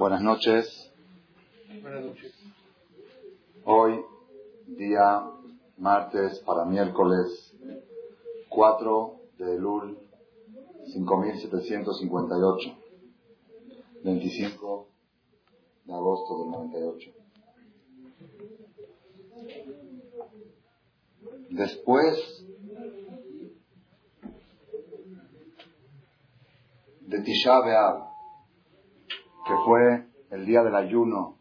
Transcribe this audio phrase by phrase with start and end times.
[0.00, 0.90] Buenas noches.
[1.82, 2.32] Buenas noches.
[3.66, 4.02] Hoy,
[4.66, 5.30] día
[5.76, 7.54] martes para miércoles
[8.48, 9.98] 4 de Elul
[10.94, 12.78] 5758,
[14.02, 14.88] 25
[15.84, 17.12] de agosto del 98.
[21.50, 22.46] Después
[27.02, 28.09] de Tisha B'Av,
[29.50, 31.34] que fue el día del ayuno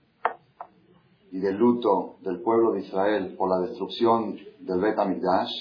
[1.32, 5.52] y del luto del pueblo de Israel por la destrucción del Bet HaMikdash,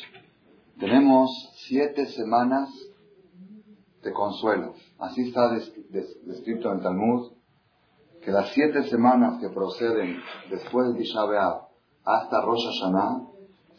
[0.81, 1.29] tenemos
[1.67, 2.71] siete semanas
[4.03, 4.73] de consuelo.
[4.99, 7.33] Así está descrito en el Talmud,
[8.23, 10.17] que las siete semanas que proceden
[10.49, 11.21] después de Tisha
[12.05, 13.27] hasta Rosh Hashanah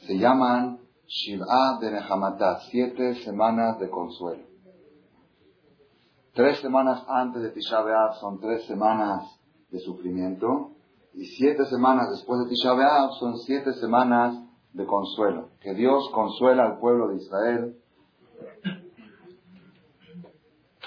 [0.05, 4.48] se llaman Shiv'a de Nehamatá, siete semanas de consuelo.
[6.39, 9.25] Tres semanas antes de Tisha B'Av son tres semanas
[9.71, 10.71] de sufrimiento
[11.13, 14.41] y siete semanas después de Tisha B'Av son siete semanas
[14.71, 15.49] de consuelo.
[15.59, 17.77] Que Dios consuela al pueblo de Israel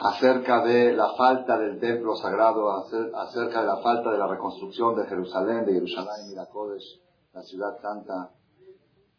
[0.00, 5.04] acerca de la falta del templo sagrado, acerca de la falta de la reconstrucción de
[5.04, 6.98] Jerusalén, de Jerusalén y Miracodes,
[7.34, 8.30] la ciudad santa.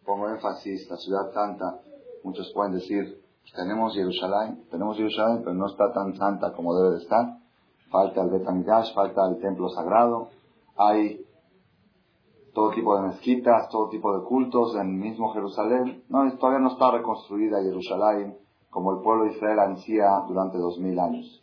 [0.03, 1.79] Pongo énfasis, la ciudad santa.
[2.23, 7.03] Muchos pueden decir, tenemos Jerusalén, tenemos Jerusalén, pero no está tan santa como debe de
[7.03, 7.37] estar.
[7.91, 10.29] Falta el Betamidash, falta el templo sagrado.
[10.77, 11.23] Hay
[12.53, 16.03] todo tipo de mezquitas, todo tipo de cultos en mismo Jerusalén.
[16.09, 18.37] No, todavía no está reconstruida Jerusalén
[18.69, 21.41] como el pueblo de Israel ansía durante dos mil años.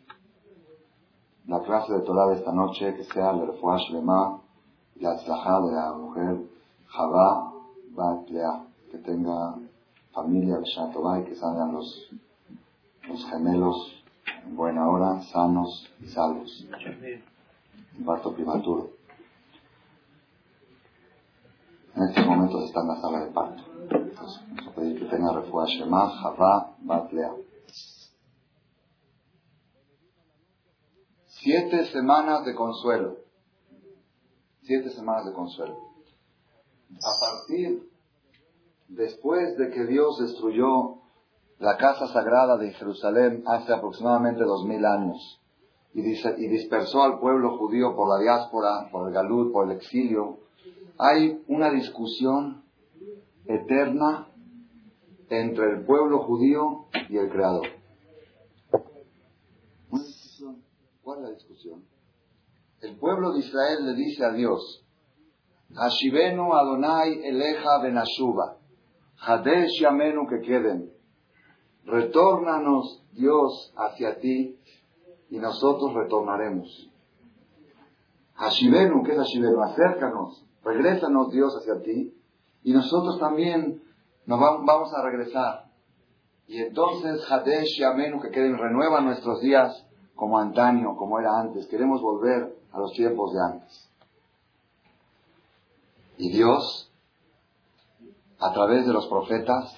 [1.46, 4.40] La clase de Torah esta noche, que sea el Refuash Lema,
[4.96, 6.40] la tzlajá de la mujer
[6.86, 7.52] Javá
[7.92, 8.26] Bat
[8.90, 9.54] que tenga
[10.12, 12.10] familia de y que salgan los,
[13.08, 14.04] los gemelos
[14.44, 16.66] en buena hora, sanos y salvos.
[17.98, 18.90] Un parto prematuro.
[21.94, 23.62] En estos momentos está en la sala de parto.
[23.90, 27.34] Entonces, vamos a pedir que tenga refuerzo Shema, Javá, Batlea.
[31.26, 33.16] Siete semanas de consuelo.
[34.62, 35.76] Siete semanas de consuelo.
[36.98, 37.89] A partir
[38.90, 41.00] después de que Dios destruyó
[41.58, 45.40] la casa sagrada de Jerusalén hace aproximadamente dos mil años
[45.92, 50.38] y, dispersó al pueblo judío por la diáspora, por el galut, por el exilio,
[50.98, 52.64] hay una discusión
[53.46, 54.28] eterna
[55.28, 57.66] entre el pueblo judío y el Creador.
[61.02, 61.84] ¿Cuál es la discusión?
[62.80, 64.84] El pueblo de Israel le dice a Dios,
[65.74, 68.59] Hashivenu Adonai Eleja Benashuba.
[69.20, 70.92] Hadesh Yamenu que queden.
[71.84, 74.58] Retórnanos, Dios, hacia ti
[75.30, 76.90] y nosotros retornaremos.
[78.34, 79.62] Hashivenu, ¿qué es Hashivenu?
[79.62, 82.14] Acércanos, regrésanos, Dios, hacia ti
[82.62, 83.82] y nosotros también
[84.26, 85.64] nos vamos a regresar.
[86.46, 91.66] Y entonces Hadesh Yamenu que queden, renueva nuestros días como antaño, como era antes.
[91.66, 93.90] Queremos volver a los tiempos de antes.
[96.16, 96.89] Y Dios
[98.40, 99.74] a través de los profetas,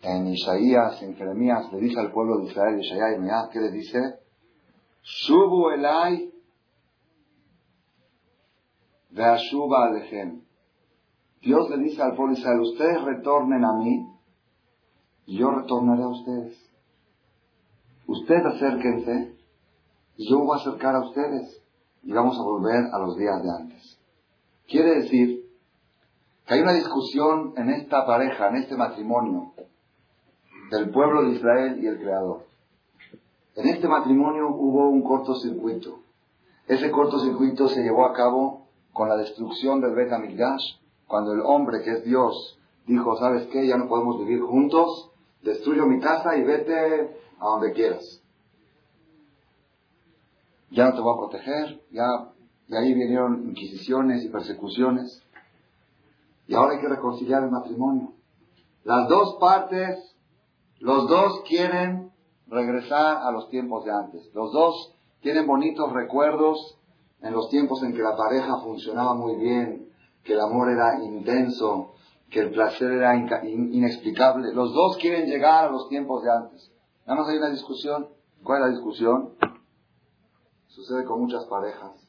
[0.00, 3.98] en Isaías, en Jeremías, le dice al pueblo de Israel, Isaías y ¿qué le dice?
[5.02, 6.32] Subu elai
[9.10, 10.42] veashuba alejem.
[11.40, 14.06] Dios le dice al pueblo de Israel, ustedes retornen a mí
[15.26, 16.58] y yo retornaré a ustedes.
[18.06, 19.36] Ustedes acérquense
[20.16, 21.62] y yo voy a acercar a ustedes
[22.02, 23.98] y vamos a volver a los días de antes.
[24.66, 25.43] Quiere decir
[26.46, 29.52] que hay una discusión en esta pareja, en este matrimonio,
[30.70, 32.44] del pueblo de Israel y el Creador.
[33.56, 36.00] En este matrimonio hubo un cortocircuito.
[36.66, 41.82] Ese cortocircuito se llevó a cabo con la destrucción del Bet HaMikdash, cuando el hombre
[41.82, 43.66] que es Dios dijo, ¿sabes qué?
[43.66, 45.10] Ya no podemos vivir juntos,
[45.42, 48.22] destruyo mi casa y vete a donde quieras.
[50.70, 52.32] Ya no te voy a proteger, ya,
[52.66, 55.22] y ahí vinieron inquisiciones y persecuciones.
[56.46, 58.12] Y ahora hay que reconciliar el matrimonio.
[58.84, 60.16] Las dos partes,
[60.78, 62.12] los dos quieren
[62.46, 64.30] regresar a los tiempos de antes.
[64.34, 66.78] Los dos tienen bonitos recuerdos
[67.22, 69.88] en los tiempos en que la pareja funcionaba muy bien,
[70.22, 71.94] que el amor era intenso,
[72.30, 74.52] que el placer era inexplicable.
[74.52, 76.70] Los dos quieren llegar a los tiempos de antes.
[77.06, 78.08] Nada más hay una discusión.
[78.42, 79.34] ¿Cuál es la discusión?
[80.66, 82.06] Sucede con muchas parejas.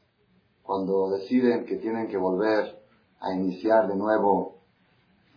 [0.64, 2.85] Cuando deciden que tienen que volver
[3.20, 4.56] a iniciar de nuevo,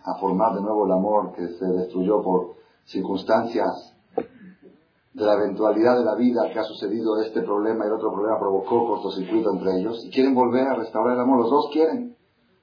[0.05, 6.05] a formar de nuevo el amor que se destruyó por circunstancias de la eventualidad de
[6.05, 10.05] la vida que ha sucedido este problema y el otro problema provocó cortocircuito entre ellos
[10.05, 11.41] y quieren volver a restaurar el amor.
[11.41, 12.17] Los dos quieren,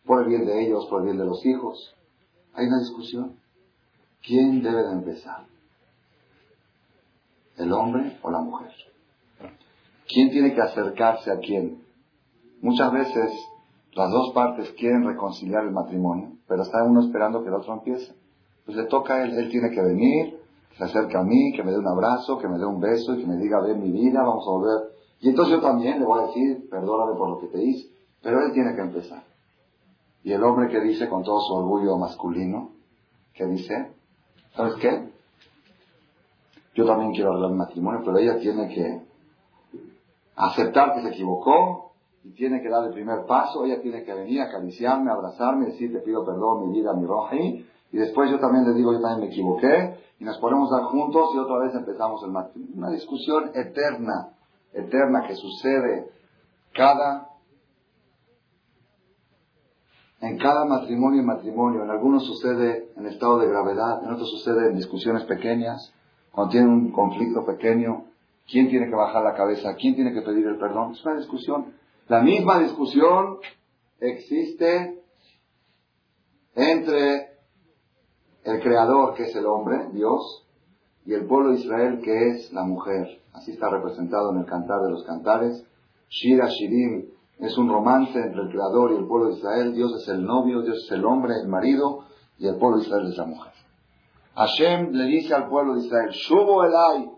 [0.05, 1.93] por el bien de ellos, por el bien de los hijos.
[2.53, 3.37] Hay una discusión.
[4.25, 5.45] ¿Quién debe de empezar?
[7.57, 8.71] ¿El hombre o la mujer?
[10.07, 11.83] ¿Quién tiene que acercarse a quién?
[12.61, 13.31] Muchas veces
[13.95, 18.13] las dos partes quieren reconciliar el matrimonio, pero está uno esperando que el otro empiece.
[18.65, 20.37] Pues le toca a él, él tiene que venir,
[20.77, 23.21] se acerca a mí, que me dé un abrazo, que me dé un beso y
[23.21, 24.95] que me diga, ven mi vida, vamos a volver.
[25.21, 27.89] Y entonces yo también le voy a decir, perdóname por lo que te hice,
[28.21, 29.23] pero él tiene que empezar.
[30.23, 32.71] Y el hombre que dice con todo su orgullo masculino,
[33.33, 33.93] que dice,
[34.55, 35.09] ¿sabes qué?
[36.73, 39.01] Yo también quiero hablar de matrimonio, pero ella tiene que
[40.35, 41.93] aceptar que se equivocó
[42.25, 43.65] y tiene que dar el primer paso.
[43.65, 47.65] Ella tiene que venir acariciarme, abrazarme, decir, te pido perdón, mi vida, mi roji.
[47.91, 49.99] Y después yo también le digo, yo también me equivoqué.
[50.19, 52.75] Y nos ponemos a dar juntos y otra vez empezamos el matrimonio.
[52.77, 54.29] Una discusión eterna,
[54.73, 56.09] eterna que sucede
[56.73, 57.29] cada
[60.21, 61.83] en cada matrimonio y matrimonio.
[61.83, 65.93] En algunos sucede en estado de gravedad, en otros sucede en discusiones pequeñas,
[66.31, 68.05] cuando tienen un conflicto pequeño,
[68.49, 69.75] ¿quién tiene que bajar la cabeza?
[69.75, 70.93] ¿Quién tiene que pedir el perdón?
[70.93, 71.84] Es una discusión.
[72.07, 73.39] La misma discusión
[73.99, 75.03] existe
[76.53, 77.29] entre
[78.43, 80.45] el creador, que es el hombre, Dios,
[81.05, 83.21] y el pueblo de Israel, que es la mujer.
[83.33, 85.65] Así está representado en el cantar de los cantares.
[86.09, 87.09] Shira Shirim
[87.39, 89.73] es un romance entre el creador y el pueblo de Israel.
[89.73, 92.05] Dios es el novio, Dios es el hombre, el marido,
[92.37, 93.51] y el pueblo de Israel es la mujer.
[94.35, 97.09] Hashem le dice al pueblo de Israel, Shubo Elai,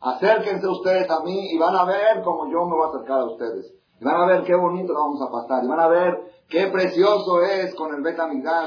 [0.00, 3.24] acérquense ustedes a mí y van a ver cómo yo me voy a acercar a
[3.24, 3.81] ustedes.
[4.02, 5.62] Y van a ver qué bonito lo vamos a pasar.
[5.62, 6.18] Y van a ver
[6.48, 8.16] qué precioso es con el Bet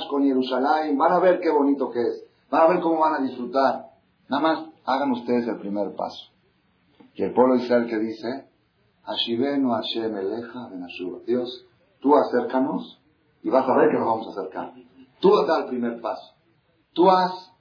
[0.09, 0.97] con Jerusalén.
[0.97, 2.25] Van a ver qué bonito que es.
[2.49, 3.87] Van a ver cómo van a disfrutar.
[4.29, 6.31] Nada más hagan ustedes el primer paso.
[7.15, 8.47] Y el pueblo de Israel que dice,
[9.03, 10.69] Hashivenu Hashem Eleja
[11.27, 11.65] Dios,
[11.99, 13.01] tú acércanos
[13.43, 14.71] y vas a ver que nos vamos a acercar.
[15.19, 16.33] Tú da el primer paso.
[16.93, 17.51] Tú haz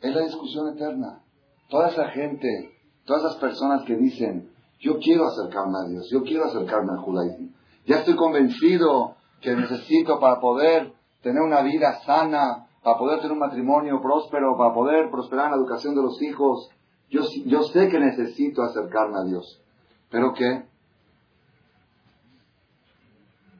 [0.00, 1.22] es la discusión eterna.
[1.68, 4.49] Toda esa gente, todas esas personas que dicen,
[4.80, 7.50] yo quiero acercarme a Dios, yo quiero acercarme al judaísmo.
[7.86, 10.92] Ya estoy convencido que necesito para poder
[11.22, 15.56] tener una vida sana, para poder tener un matrimonio próspero, para poder prosperar en la
[15.58, 16.70] educación de los hijos.
[17.10, 17.22] Yo,
[17.64, 19.62] sé que necesito acercarme a Dios.
[20.10, 20.64] Pero que,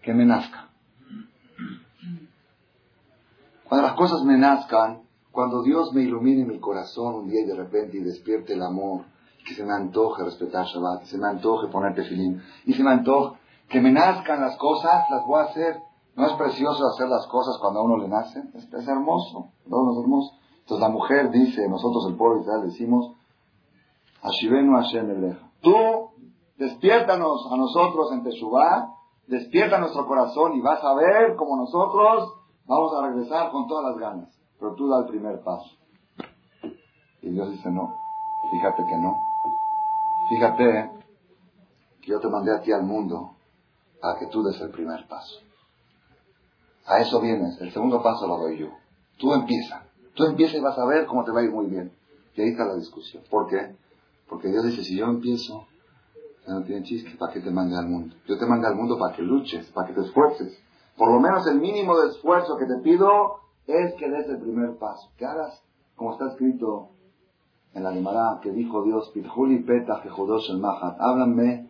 [0.02, 0.68] que me nazca.
[3.68, 7.56] Cuando las cosas me nazcan, cuando Dios me ilumine mi corazón un día y de
[7.56, 9.04] repente y despierte el amor,
[9.50, 12.92] que se me antoje respetar Shabbat, que se me antoje ponerte filín, y se me
[12.92, 13.38] antoje
[13.68, 15.82] que me nazcan las cosas, las voy a hacer.
[16.16, 18.42] ¿No es precioso hacer las cosas cuando a uno le nace?
[18.54, 19.92] Es, hermoso, ¿no?
[19.92, 20.34] es hermoso.
[20.60, 23.12] Entonces la mujer dice, nosotros el pueblo de Israel decimos,
[24.22, 25.50] Ashivenu Hashem Eleja.
[25.60, 25.74] Tú
[26.58, 28.88] despiértanos a nosotros en Teshuvah,
[29.28, 32.34] despierta nuestro corazón y vas a ver como nosotros
[32.66, 35.70] vamos a regresar con todas las ganas pero tú da el primer paso.
[37.22, 37.94] Y Dios dice, no,
[38.50, 39.29] fíjate que no.
[40.30, 40.88] Fíjate
[42.00, 43.32] que yo te mandé a ti al mundo
[44.00, 45.40] para que tú des el primer paso.
[46.86, 48.68] A eso vienes, el segundo paso lo doy yo.
[49.18, 49.82] Tú empieza,
[50.14, 51.92] tú empieza y vas a ver cómo te va a ir muy bien.
[52.36, 53.24] Y ahí está la discusión.
[53.28, 53.74] ¿Por qué?
[54.28, 55.66] Porque Dios dice, si yo empiezo,
[56.46, 58.14] ya no tiene chiste, ¿para qué te mande al mundo?
[58.28, 60.56] Yo te mandé al mundo para que luches, para que te esfuerces.
[60.96, 64.78] Por lo menos el mínimo de esfuerzo que te pido es que des el primer
[64.78, 65.60] paso, que hagas,
[65.96, 66.90] como está escrito
[67.74, 71.68] en la Gemara, que dijo Dios, Pitjuli peta el mahat, háblanme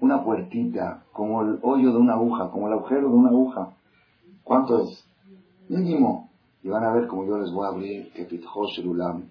[0.00, 3.70] una puertita, como el hoyo de una aguja, como el agujero de una aguja.
[4.44, 5.04] ¿Cuánto es?
[5.68, 6.30] Mínimo.
[6.62, 9.24] Y van a ver como yo les voy a abrir, que Ulam,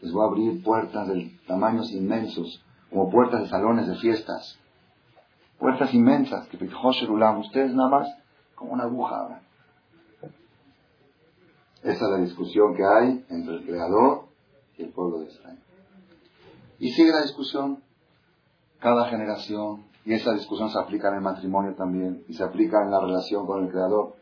[0.00, 4.58] les voy a abrir puertas de tamaños inmensos, como puertas de salones de fiestas.
[5.58, 6.56] Puertas inmensas, que
[7.08, 8.08] Ulam, ustedes nada más
[8.54, 9.40] como una aguja
[11.82, 14.27] esa es la discusión que hay entre el Creador
[14.84, 15.58] el pueblo de Israel.
[16.78, 17.82] Y sigue la discusión
[18.80, 22.90] cada generación, y esa discusión se aplica en el matrimonio también, y se aplica en
[22.90, 24.14] la relación con el Creador,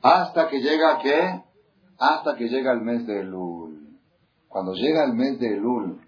[0.00, 1.42] hasta que llega qué?
[1.98, 3.98] Hasta que llega el mes de Elul.
[4.48, 6.00] Cuando llega el mes de Elul,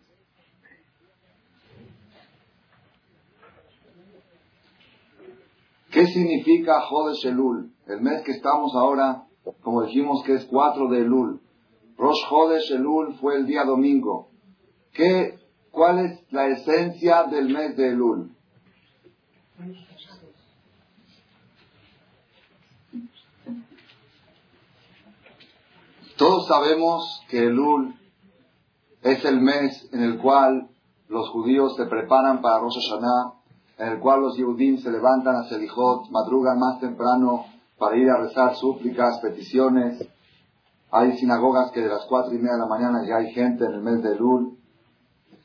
[5.91, 7.73] ¿qué significa Jodesh Elul?
[7.89, 9.27] El mes que estamos ahora
[9.63, 11.41] como dijimos que es 4 de Elul.
[12.01, 14.31] Rosh Chodesh Elul fue el día domingo.
[14.95, 15.39] ¿Qué,
[15.71, 18.35] ¿Cuál es la esencia del mes de Elul?
[26.17, 27.95] Todos sabemos que Elul
[29.03, 30.71] es el mes en el cual
[31.09, 33.35] los judíos se preparan para Rosh Hashanah,
[33.77, 37.45] en el cual los Yehudim se levantan a Selijot, madrugan más temprano
[37.79, 40.09] para ir a rezar súplicas, peticiones.
[40.93, 43.73] Hay sinagogas que de las cuatro y media de la mañana ya hay gente en
[43.75, 44.59] el mes de Lul,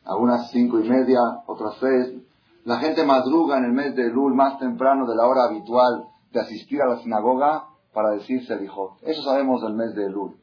[0.04, 2.22] algunas cinco y media, otras seis.
[2.64, 6.40] La gente madruga en el mes de Lul más temprano de la hora habitual de
[6.40, 8.98] asistir a la sinagoga para decir Selijot.
[9.04, 10.36] Eso sabemos del mes de Lul.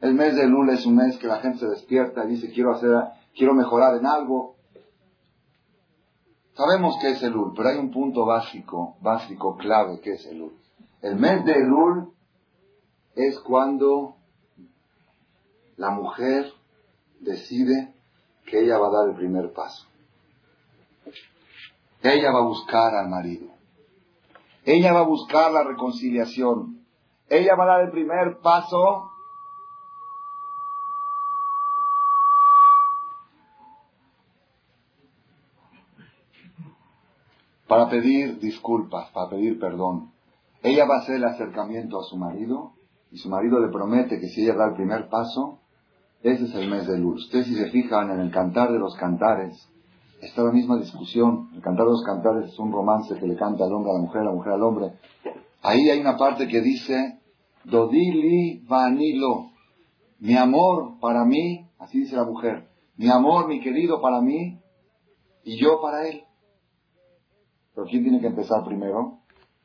[0.00, 2.74] El mes de Lul es un mes que la gente se despierta y dice quiero
[2.74, 2.92] hacer
[3.34, 4.56] quiero mejorar en algo.
[6.54, 10.36] Sabemos que es el Elul, pero hay un punto básico, básico, clave que es el
[10.36, 10.52] Elul.
[11.00, 12.12] El mes de Elul
[13.14, 14.16] es cuando
[15.78, 16.52] la mujer
[17.20, 17.94] decide
[18.44, 19.86] que ella va a dar el primer paso.
[22.02, 23.48] Ella va a buscar al marido.
[24.64, 26.84] Ella va a buscar la reconciliación.
[27.28, 29.12] Ella va a dar el primer paso
[37.68, 40.12] para pedir disculpas, para pedir perdón.
[40.62, 42.72] Ella va a hacer el acercamiento a su marido
[43.12, 45.60] y su marido le promete que si ella da el primer paso,
[46.22, 47.24] ese es el mes de luz.
[47.24, 49.68] Ustedes si se fijan en el cantar de los cantares,
[50.20, 51.50] está la misma discusión.
[51.54, 54.00] El cantar de los cantares es un romance que le canta al hombre a la
[54.00, 54.92] mujer, a la mujer al hombre.
[55.62, 57.20] Ahí hay una parte que dice,
[57.64, 59.50] Dodili vanilo,
[60.20, 64.58] mi amor para mí, así dice la mujer, mi amor, mi querido para mí,
[65.44, 66.24] y yo para él.
[67.74, 69.20] Pero ¿quién tiene que empezar primero?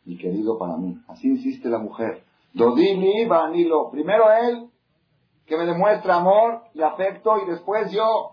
[0.06, 0.98] Mi querido para mí.
[1.08, 2.24] Así insiste la mujer.
[2.54, 3.90] Dodini Vanilo.
[3.90, 4.70] Primero él,
[5.46, 8.32] que me demuestre amor y afecto, y después yo.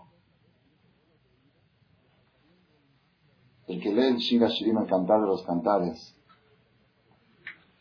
[3.67, 6.15] El que lee el Shira Shirim, el cantar de los cantares.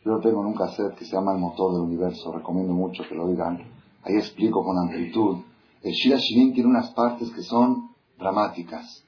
[0.05, 2.33] Yo tengo en un que se llama El motor del universo.
[2.33, 3.59] Recomiendo mucho que lo digan.
[4.03, 5.39] Ahí explico con amplitud.
[5.83, 9.05] El Shira Shirim tiene unas partes que son dramáticas.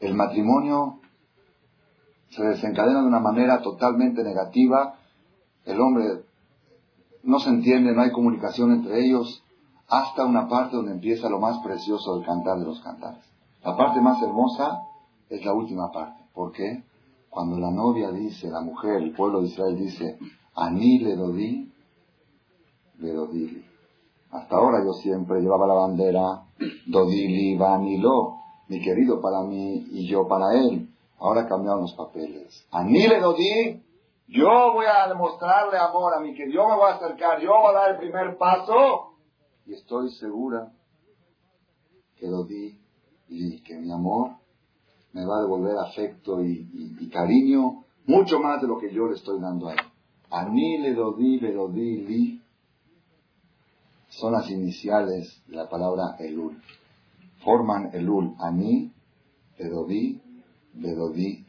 [0.00, 1.00] El matrimonio
[2.30, 4.94] se desencadena de una manera totalmente negativa,
[5.64, 6.04] el hombre
[7.22, 9.42] no se entiende, no hay comunicación entre ellos,
[9.90, 13.24] hasta una parte donde empieza lo más precioso del cantar de los cantares.
[13.64, 14.82] La parte más hermosa
[15.28, 16.22] es la última parte.
[16.32, 16.84] ¿Por qué?
[17.28, 20.18] Cuando la novia dice, la mujer, el pueblo de Israel dice,
[20.54, 21.72] Aní le dodí,
[22.98, 23.64] le dodili.
[24.30, 26.42] Hasta ahora yo siempre llevaba la bandera,
[26.86, 28.36] dodili, vanilo,
[28.68, 30.88] mi querido para mí y yo para él.
[31.18, 32.66] Ahora cambiaron los papeles.
[32.70, 33.82] A mí le doy,
[34.28, 37.74] yo voy a demostrarle amor a mí, que yo me voy a acercar, yo voy
[37.74, 39.09] a dar el primer paso.
[39.70, 40.72] Y estoy segura
[42.16, 42.76] que lo di
[43.28, 44.32] y que mi amor
[45.12, 49.40] me va a devolver afecto y, cariño mucho más de lo que yo le estoy
[49.40, 49.78] dando a él.
[50.28, 52.42] A mí le doy, le doy, li.
[54.08, 56.60] Son las iniciales de la palabra elul.
[57.44, 58.34] Forman elul.
[58.40, 58.90] A mí
[59.56, 60.20] le doy,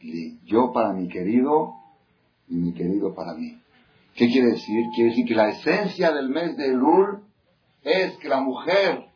[0.00, 0.38] li.
[0.44, 1.72] Yo para mi querido
[2.46, 3.58] y mi querido para mí.
[4.14, 4.84] ¿Qué quiere decir?
[4.94, 7.31] Quiere decir que la esencia del mes de Elul
[7.82, 9.06] es que la mujer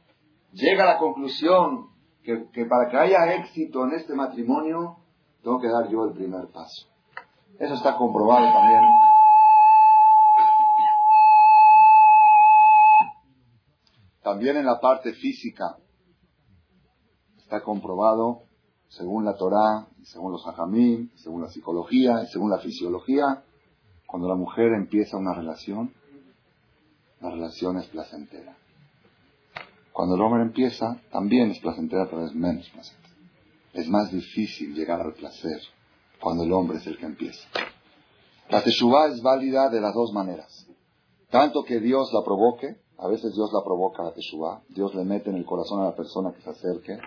[0.53, 1.91] llega a la conclusión
[2.23, 4.99] que, que, para que haya éxito en este matrimonio,
[5.43, 6.89] tengo que dar yo el primer paso.
[7.59, 8.81] Eso está comprobado también.
[14.23, 15.77] También en la parte física
[17.39, 18.43] está comprobado
[18.89, 23.45] según la Torá, según los hajamim, según la psicología, según la fisiología,
[24.07, 25.93] cuando la mujer empieza una relación,
[27.21, 28.57] la relación es placentera.
[29.93, 33.15] Cuando el hombre empieza, también es placentera, pero es menos placentera.
[33.73, 35.61] Es más difícil llegar al placer
[36.21, 37.49] cuando el hombre es el que empieza.
[38.49, 40.67] La teshuvah es válida de las dos maneras.
[41.31, 45.31] Tanto que Dios la provoque, a veces Dios la provoca la teshuvah, Dios le mete
[45.31, 46.99] en el corazón a la persona que se acerque,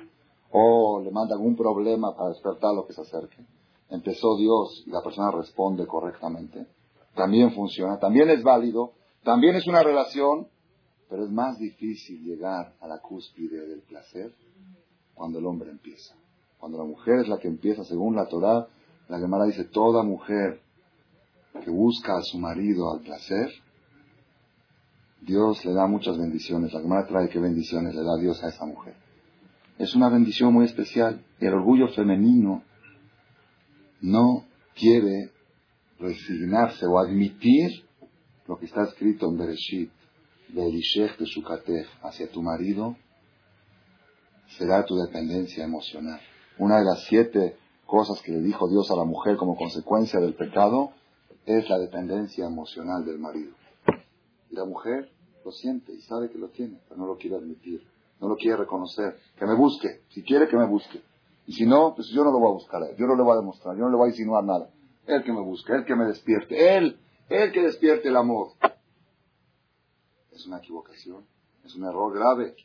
[0.51, 3.45] o le manda algún problema para despertar lo que se acerque.
[3.89, 6.67] Empezó Dios y la persona responde correctamente.
[7.15, 10.47] También funciona, también es válido, también es una relación,
[11.09, 14.33] pero es más difícil llegar a la cúspide del placer
[15.13, 16.15] cuando el hombre empieza.
[16.57, 18.67] Cuando la mujer es la que empieza, según la Torah,
[19.07, 20.61] la Gemara dice, toda mujer
[21.63, 23.49] que busca a su marido al placer,
[25.21, 26.73] Dios le da muchas bendiciones.
[26.73, 28.95] La Gemara trae qué bendiciones le da Dios a esa mujer
[29.79, 31.23] es una bendición muy especial.
[31.39, 32.63] El orgullo femenino
[34.01, 34.45] no
[34.75, 35.31] quiere
[35.97, 37.85] resignarse o admitir
[38.50, 39.91] lo que está escrito en Bereshit,
[40.48, 42.96] de Elishech de Shukatech, hacia tu marido,
[44.58, 46.20] será tu dependencia emocional.
[46.58, 50.34] Una de las siete cosas que le dijo Dios a la mujer como consecuencia del
[50.34, 50.94] pecado
[51.46, 53.53] es la dependencia emocional del marido.
[54.50, 55.12] Y la mujer
[55.46, 57.86] lo siente y sabe que lo tiene, pero no lo quiere admitir
[58.20, 61.01] no lo quiere reconocer, que me busque, si quiere que me busque.
[61.46, 63.39] Y si no, pues yo no lo voy a buscar yo no le voy a
[63.39, 64.70] demostrar, yo no le voy a insinuar nada.
[65.08, 68.53] Él que me busque, él que me despierte, él, él que despierte el amor.
[70.31, 71.25] Es una equivocación,
[71.63, 72.55] es un error grave.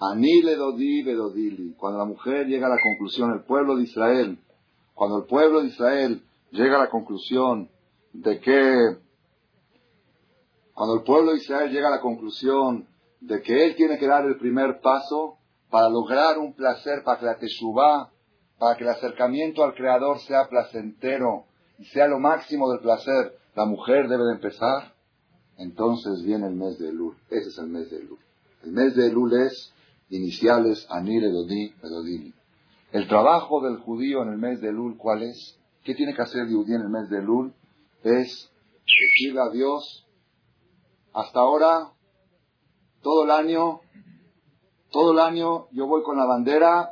[0.00, 1.74] Anile dodi bedodili.
[1.74, 4.38] Cuando la mujer llega a la conclusión, el pueblo de Israel,
[4.94, 7.68] cuando el pueblo de Israel llega a la conclusión
[8.12, 8.96] de que,
[10.74, 12.86] cuando el pueblo de Israel llega a la conclusión
[13.20, 15.38] de que él tiene que dar el primer paso
[15.70, 18.10] para lograr un placer, para que la teshuvah,
[18.58, 21.44] para que el acercamiento al Creador sea placentero
[21.78, 24.94] y sea lo máximo del placer, la mujer debe de empezar.
[25.56, 27.16] Entonces viene el mes de Elul.
[27.28, 28.18] Ese es el mes de Elul.
[28.62, 29.74] El mes de Elul es
[30.10, 32.32] iniciales Anir Edodi Edodini.
[32.92, 35.58] El trabajo del judío en el mes de Elul, ¿cuál es?
[35.82, 37.52] ¿Qué tiene que hacer judío en el mes de Elul?
[38.04, 38.48] Es
[38.86, 40.06] decirle a Dios,
[41.12, 41.92] hasta ahora,
[43.02, 43.80] todo el año,
[44.92, 46.90] todo el año yo voy con la bandera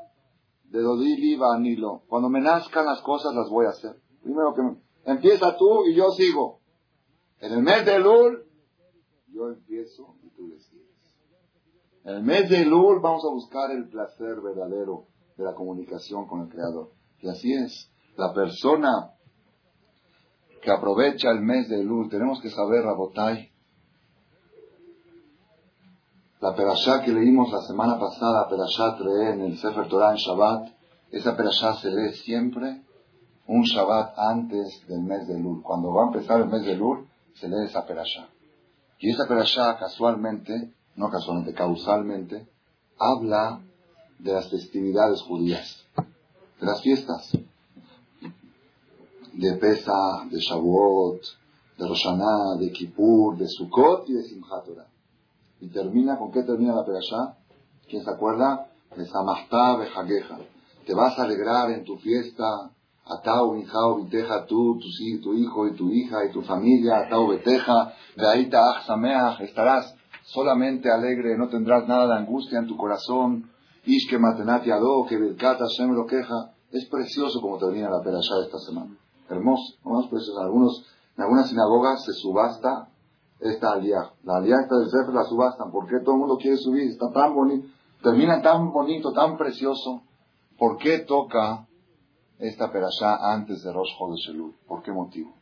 [0.64, 2.02] de Dodili Vanilo.
[2.08, 3.94] Cuando me nazcan las cosas las voy a hacer.
[4.24, 6.55] Primero que empieza tú y yo sigo.
[7.40, 8.44] En el mes de Elul,
[9.28, 10.86] yo empiezo y tú le sigues.
[12.04, 16.42] En el mes de Elul vamos a buscar el placer verdadero de la comunicación con
[16.42, 16.92] el Creador.
[17.20, 17.90] Y así es.
[18.16, 19.12] La persona
[20.62, 23.52] que aprovecha el mes de Elul, tenemos que saber, Rabotai,
[26.40, 30.68] la perashá que leímos la semana pasada, perashá 3 en el Sefer Torah en Shabbat,
[31.10, 32.82] esa perashá se lee siempre
[33.46, 35.62] un Shabbat antes del mes de Elul.
[35.62, 37.05] Cuando va a empezar el mes de Elul,
[37.40, 38.28] se lee esa perashá.
[38.98, 42.48] Y esa perashá casualmente no casualmente, causalmente,
[42.98, 43.60] habla
[44.18, 45.84] de las festividades judías,
[46.58, 47.30] de las fiestas,
[49.34, 51.20] de Pesa, de Shavuot,
[51.76, 54.66] de Roshaná, de Kippur, de Sukkot y de Simchat.
[55.60, 57.36] Y termina, ¿con qué termina la perashá?
[57.88, 58.70] ¿Quién se acuerda?
[58.96, 60.38] De Samastá, Bejageja.
[60.86, 62.70] Te vas a alegrar en tu fiesta,
[63.06, 64.88] Atau, Mijao, Viteja, tú, tu,
[65.22, 71.36] tu hijo y tu hija y tu familia, Atau, Beteja, Beaita, Sameach, estarás solamente alegre,
[71.38, 73.50] no tendrás nada de angustia en tu corazón.
[73.84, 76.52] Ishke Matenati Ado, que Hashem lo queja.
[76.72, 78.96] Es precioso como termina la de esta semana.
[79.28, 80.40] Hermoso, más precioso.
[80.40, 80.84] Algunos,
[81.16, 82.88] en algunas sinagogas se subasta
[83.40, 84.10] esta aliá.
[84.24, 85.70] La aliá esta del Sefer la subastan.
[85.70, 86.90] ¿Por qué todo el mundo quiere subir?
[86.90, 87.68] Está tan bonito.
[88.02, 90.02] Termina tan bonito, tan precioso.
[90.58, 91.66] ¿Por qué toca
[92.38, 95.34] esta perashá antes de Rosh Chodesh ¿Por qué motivo?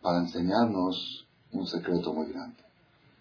[0.00, 2.56] Para enseñarnos un secreto muy grande.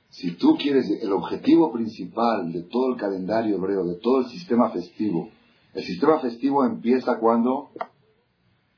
[0.10, 4.72] Si tú quieres, el objetivo principal de todo el calendario hebreo, de todo el sistema
[4.72, 5.30] festivo,
[5.74, 7.70] el sistema festivo empieza cuando,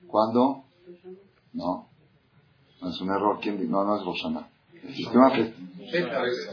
[0.07, 0.65] ¿cuándo?
[1.53, 1.87] No,
[2.81, 4.49] no es un error, ¿quién No, no es Roshaná.
[4.83, 5.69] El sistema festivo,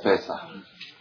[0.02, 0.34] pesa.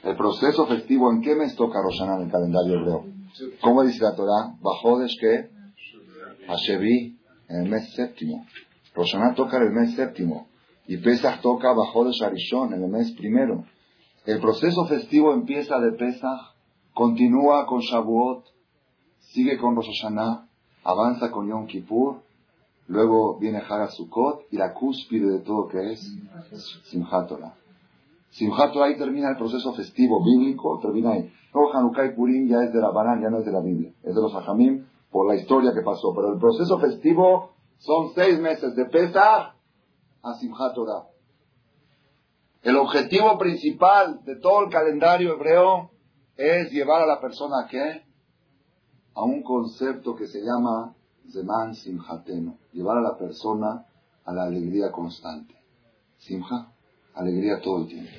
[0.04, 3.17] El proceso festivo, ¿en qué mes toca Roshaná en el calendario hebreo?
[3.62, 4.56] ¿Cómo dice la Torah?
[4.62, 5.50] Bajodes que
[6.48, 7.18] Hashevi,
[7.50, 8.46] en el mes séptimo.
[8.96, 10.48] Roshaná toca en el mes séptimo.
[10.88, 13.66] Y Pesach toca bajo de Sharishon, en el mes primero.
[14.26, 16.56] El proceso festivo empieza de Pesach,
[16.94, 18.46] continúa con Shavuot,
[19.20, 20.48] sigue con Rosh Hashanah,
[20.84, 22.22] avanza con Yom Kippur,
[22.88, 26.14] luego viene Hara Sukkot y la cúspide de todo que es
[26.86, 27.54] Simchat Torah.
[28.30, 31.32] Simchat Torah ahí termina el proceso festivo bíblico, termina ahí.
[31.54, 33.94] Luego Hanukkah y Purim ya es de la Banán, ya no es de la Biblia,
[34.04, 36.14] es de los Hajamim por la historia que pasó.
[36.14, 39.56] Pero el proceso festivo son seis meses de Pesach
[40.24, 41.08] a Simchat Torah.
[42.64, 45.92] El objetivo principal de todo el calendario hebreo
[46.36, 48.04] es llevar a la persona a qué?
[49.16, 50.96] A un concepto que se llama
[51.32, 52.58] Zeman Simhateno.
[52.72, 53.86] Llevar a la persona
[54.26, 55.56] a la alegría constante.
[56.18, 56.74] Simha,
[57.18, 58.12] alegría todo el tiempo.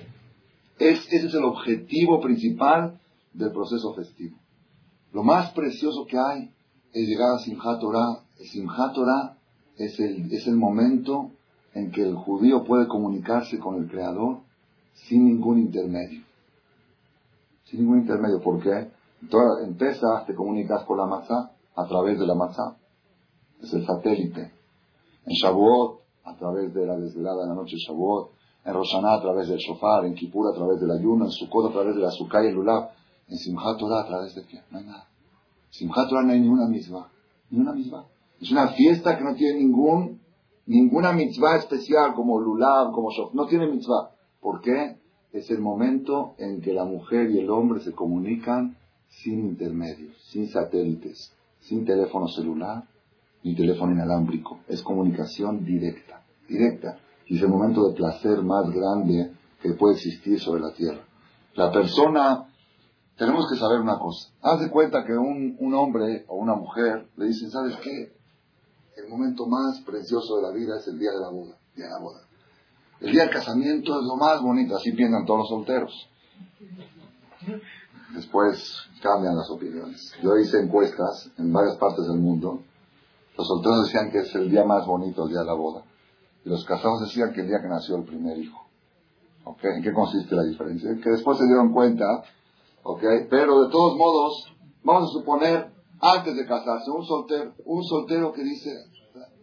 [0.79, 3.01] ese es el objetivo principal
[3.33, 4.37] del proceso festivo.
[5.13, 6.51] Lo más precioso que hay
[6.93, 8.23] es llegar a Simchat Torah.
[8.37, 9.37] Simchat Torah
[9.77, 11.31] es el, es el momento
[11.75, 14.41] en que el judío puede comunicarse con el Creador
[14.93, 16.23] sin ningún intermedio.
[17.65, 18.41] Sin ningún intermedio.
[18.41, 18.91] ¿Por qué?
[19.65, 22.77] En Pesach te comunicas con la masa a través de la masa.
[23.63, 24.53] Es el satélite.
[25.27, 28.38] En Shavuot, a través de la desvelada de la noche Shavuot.
[28.69, 30.05] En Roshaná, a través del shofar.
[30.05, 31.25] En Kippur, a través del ayuno.
[31.25, 32.91] En Sukkot, a través de la Sukkah y el Lulav.
[33.29, 34.61] En Simchat Torah, a través de qué?
[34.71, 35.09] No hay nada.
[35.71, 37.09] Simchat Torah no hay ni una misma.
[37.51, 38.05] Ni una misma.
[38.41, 40.21] Es una fiesta que no tiene ningún
[40.69, 44.11] Ninguna mitzvah especial como lulav, como shof, no tiene mitzvah.
[44.39, 44.99] ¿Por qué?
[45.33, 48.77] Es el momento en que la mujer y el hombre se comunican
[49.09, 52.85] sin intermedios, sin satélites, sin teléfono celular
[53.43, 54.59] ni teléfono inalámbrico.
[54.69, 56.99] Es comunicación directa, directa.
[57.29, 61.05] Y es el momento de placer más grande que puede existir sobre la tierra.
[61.55, 62.47] La persona
[63.17, 64.31] tenemos que saber una cosa.
[64.43, 68.17] Haz de cuenta que un, un hombre o una mujer le dicen, ¿sabes qué?
[68.97, 71.57] El momento más precioso de la vida es el día de la boda.
[71.75, 72.21] Día de la boda.
[73.01, 76.09] El día del casamiento es lo más bonito, así piensan todos los solteros.
[78.15, 80.13] Después cambian las opiniones.
[80.23, 82.63] Yo hice encuestas en varias partes del mundo.
[83.37, 85.85] Los solteros decían que es el día más bonito, el día de la boda.
[86.49, 88.67] Los casados decían que el día que nació el primer hijo.
[89.45, 89.71] ¿Okay?
[89.77, 90.91] ¿En qué consiste la diferencia?
[91.03, 92.05] Que después se dieron cuenta,
[92.83, 93.27] ¿okay?
[93.31, 98.43] pero de todos modos, vamos a suponer, antes de casarse, un soltero, un soltero que
[98.43, 98.71] dice,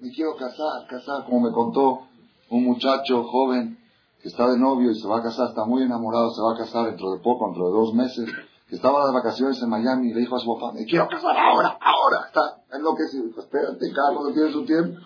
[0.01, 2.07] me quiero casar, casar, como me contó
[2.49, 3.77] un muchacho joven
[4.21, 6.57] que está de novio y se va a casar, está muy enamorado, se va a
[6.57, 8.25] casar dentro de poco, dentro de dos meses,
[8.67, 11.37] que estaba de vacaciones en Miami y le dijo a su papá, me quiero casar
[11.37, 13.25] ahora, ahora, está enloquecido.
[13.37, 14.99] Espérate, Carlos, tiene su tiempo.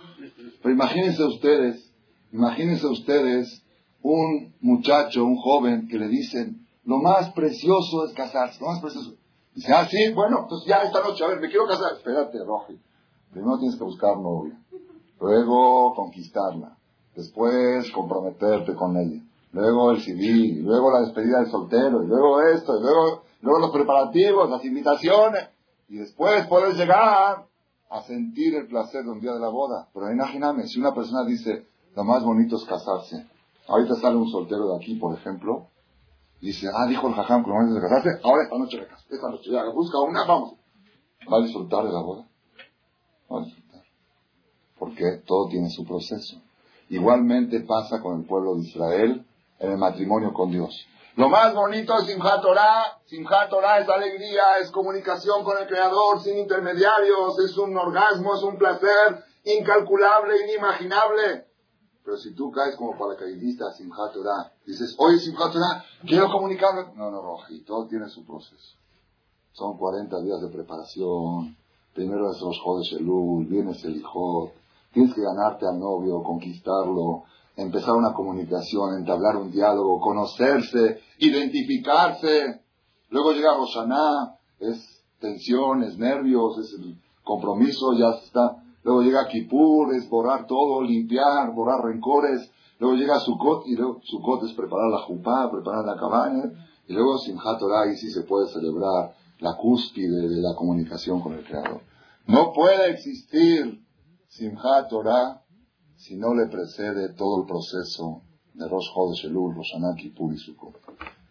[0.62, 1.89] Pero imagínense ustedes,
[2.32, 3.64] imagínense ustedes
[4.02, 9.14] un muchacho, un joven que le dicen, lo más precioso es casarse, lo más precioso.
[9.54, 11.94] Dice, ah, sí, bueno, pues ya esta noche, a ver, me quiero casar.
[11.98, 12.80] Espérate, Roji.
[13.32, 14.60] Primero tienes que buscar novia,
[15.20, 16.76] luego conquistarla,
[17.16, 22.80] después comprometerte con ella, luego el civil, luego la despedida del soltero, y luego esto,
[22.80, 25.50] y luego, luego los preparativos, las invitaciones,
[25.90, 27.46] y después puedes llegar
[27.92, 29.90] a sentir el placer de un día de la boda.
[29.94, 31.68] Pero imagíname, si una persona dice,
[32.00, 33.28] lo más bonito es casarse,
[33.68, 35.68] ahorita sale un soltero de aquí, por ejemplo,
[36.40, 39.06] dice, ah, dijo el jajam que lo bonito es casarse, ahora esta noche le caso,
[39.10, 40.54] esta noche, ya, busca una, vamos.
[41.30, 42.26] ¿Va a disfrutar de la boda?
[43.30, 43.82] Va a disfrutar.
[44.78, 46.38] Porque todo tiene su proceso.
[46.88, 49.26] Igualmente pasa con el pueblo de Israel
[49.60, 50.88] en el matrimonio con Dios.
[51.18, 53.02] Lo más bonito es Simchat Torah.
[53.08, 58.44] Simchat Torah es alegría, es comunicación con el Creador sin intermediarios, es un orgasmo, es
[58.44, 61.49] un placer incalculable, inimaginable.
[62.10, 66.92] Pero si tú caes como paracaidista a Simchat Torah, dices, oye Simchat Torah, quiero comunicarme.
[66.96, 68.78] No, no, Roji, todo tiene su proceso.
[69.52, 71.56] Son 40 días de preparación.
[71.94, 74.54] Primero es los Jodes Elul, vienes el Hijot,
[74.92, 82.62] Tienes que ganarte al novio, conquistarlo, empezar una comunicación, entablar un diálogo, conocerse, identificarse.
[83.12, 88.64] Luego llega Roshaná, es tensiones, nervios, es el compromiso, ya está.
[88.84, 92.52] Luego llega Kippur, es borrar todo, limpiar, borrar rencores.
[92.80, 96.44] Luego llega Sukkot, y luego Sukkot es preparar la jupá, preparar la cabaña.
[96.88, 101.34] Y luego Simchat Torah, y sí se puede celebrar la cúspide de la comunicación con
[101.34, 101.82] el Creador.
[102.26, 103.84] No puede existir
[104.28, 105.44] Simchat Torah
[105.96, 108.22] si no le precede todo el proceso
[108.54, 109.56] de Rosh Chodesh Elul,
[109.98, 110.76] Kippur y Sukkot.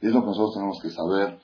[0.00, 1.40] Y es lo que nosotros tenemos que saber.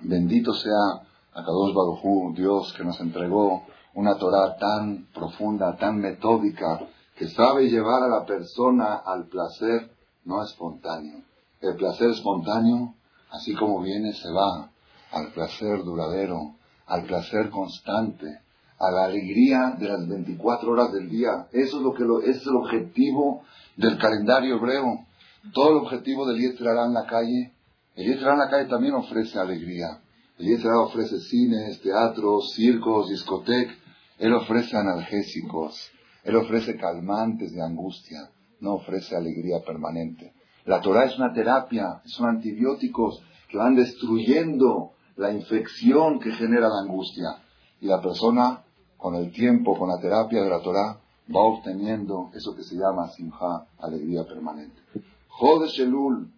[0.00, 3.62] Bendito sea Akadosh Baruj Dios que nos entregó
[3.94, 6.80] una Torah tan profunda, tan metódica,
[7.16, 9.90] que sabe llevar a la persona al placer
[10.24, 11.22] no espontáneo.
[11.60, 12.94] El placer espontáneo,
[13.30, 14.70] así como viene, se va
[15.10, 16.54] al placer duradero,
[16.86, 18.40] al placer constante,
[18.78, 21.48] a la alegría de las 24 horas del día.
[21.52, 23.42] Eso es lo que es el objetivo
[23.76, 25.06] del calendario hebreo.
[25.52, 27.52] Todo el objetivo del Yetzirah en la calle.
[27.96, 30.00] El Yetzirah en la calle también ofrece alegría.
[30.38, 33.76] El Yetzirah ofrece cines, teatros, circos, discotecas.
[34.18, 35.90] Él ofrece analgésicos.
[36.22, 38.30] Él ofrece calmantes de angustia.
[38.60, 40.32] No ofrece alegría permanente.
[40.64, 46.80] La Torah es una terapia, son antibióticos que van destruyendo la infección que genera la
[46.82, 47.38] angustia.
[47.80, 48.62] Y la persona
[48.96, 51.00] con el tiempo, con la terapia de la Torah,
[51.34, 54.80] va obteniendo eso que se llama simja, alegría permanente.
[55.28, 56.30] Jodesh Elul,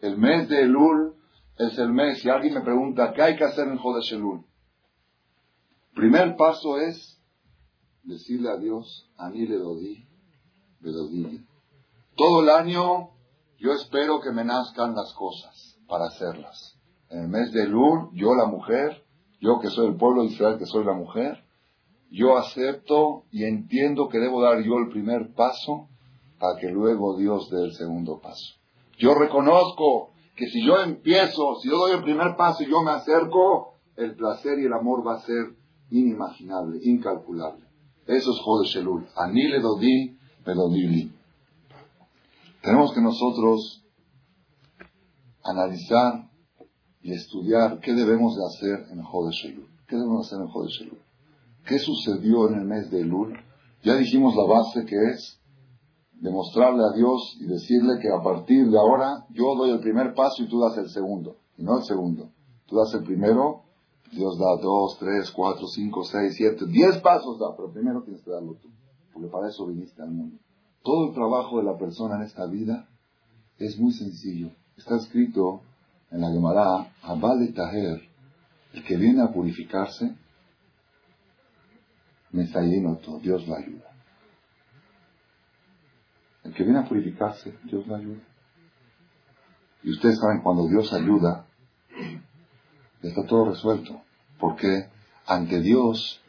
[0.00, 1.14] el mes de Elul
[1.58, 4.16] es el mes, si alguien me pregunta, ¿qué hay que hacer en Jodesh?
[5.94, 7.20] Primer paso es
[8.04, 10.06] decirle a Dios, a mí le dodí,
[10.80, 11.40] le.
[12.16, 13.10] Todo el año
[13.58, 16.78] yo espero que me nazcan las cosas para hacerlas.
[17.10, 19.04] En el mes de Elul, yo la mujer,
[19.40, 21.42] yo que soy el pueblo de Israel, que soy la mujer,
[22.10, 25.88] yo acepto y entiendo que debo dar yo el primer paso
[26.38, 28.54] para que luego Dios dé el segundo paso.
[28.98, 32.92] Yo reconozco que si yo empiezo, si yo doy el primer paso y yo me
[32.92, 35.56] acerco, el placer y el amor va a ser
[35.90, 37.64] inimaginable, incalculable.
[38.06, 39.04] Eso es Jodesh Elul.
[39.16, 41.12] Ani le dodí, me dodí
[42.62, 43.84] Tenemos que nosotros
[45.42, 46.30] analizar
[47.02, 49.68] y estudiar qué debemos de hacer en Jodesh Elul.
[49.88, 51.00] ¿Qué debemos hacer en Jodesh Elul?
[51.66, 53.36] ¿Qué sucedió en el mes de Elul?
[53.82, 55.37] Ya dijimos la base que es
[56.20, 60.42] demostrarle a Dios y decirle que a partir de ahora yo doy el primer paso
[60.42, 62.30] y tú das el segundo, y no el segundo.
[62.66, 63.62] Tú das el primero,
[64.12, 68.30] Dios da dos, tres, cuatro, cinco, seis, siete, diez pasos da, pero primero tienes que
[68.30, 68.68] darlo tú,
[69.12, 70.38] porque para eso viniste al mundo.
[70.82, 72.88] Todo el trabajo de la persona en esta vida
[73.58, 74.50] es muy sencillo.
[74.76, 75.62] Está escrito
[76.10, 78.00] en la Gemara, Abad Taher,
[78.72, 80.16] El que viene a purificarse,
[82.30, 83.87] me está lleno todo, Dios lo ayuda.
[86.48, 88.22] El que viene a purificarse, Dios lo ayuda.
[89.82, 91.44] Y ustedes saben, cuando Dios ayuda,
[93.02, 94.00] está todo resuelto.
[94.40, 94.88] Porque
[95.26, 96.22] ante Dios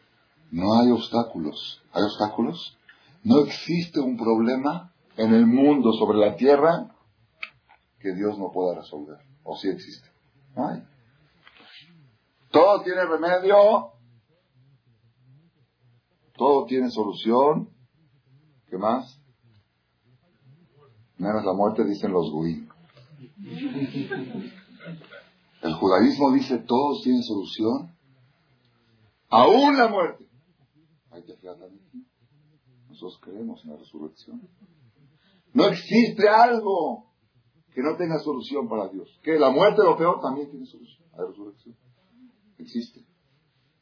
[0.52, 1.82] no hay obstáculos.
[1.94, 2.78] ¿Hay obstáculos?
[3.24, 6.94] No existe un problema en el mundo, sobre la tierra,
[8.00, 9.20] que Dios no pueda resolver.
[9.44, 10.10] ¿O sí existe?
[10.54, 10.84] No hay.
[12.52, 13.94] Todo tiene remedio.
[16.36, 17.70] Todo tiene solución.
[18.70, 19.20] ¿Qué más?
[21.20, 22.66] Menos la muerte, dicen los guí.
[25.62, 27.94] El judaísmo dice todos tienen solución,
[29.30, 30.26] aún la muerte.
[31.12, 31.36] Hay que
[32.88, 34.48] Nosotros creemos en la resurrección.
[35.54, 37.12] No existe algo
[37.74, 39.10] que no tenga solución para Dios.
[39.22, 41.06] Que la muerte, lo peor, también tiene solución.
[41.18, 41.76] La resurrección.
[42.58, 43.06] Existe.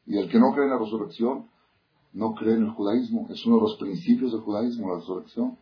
[0.07, 1.49] Y el que no cree en la resurrección,
[2.13, 3.27] no cree en el judaísmo.
[3.29, 5.59] Es uno de los principios del judaísmo, la resurrección.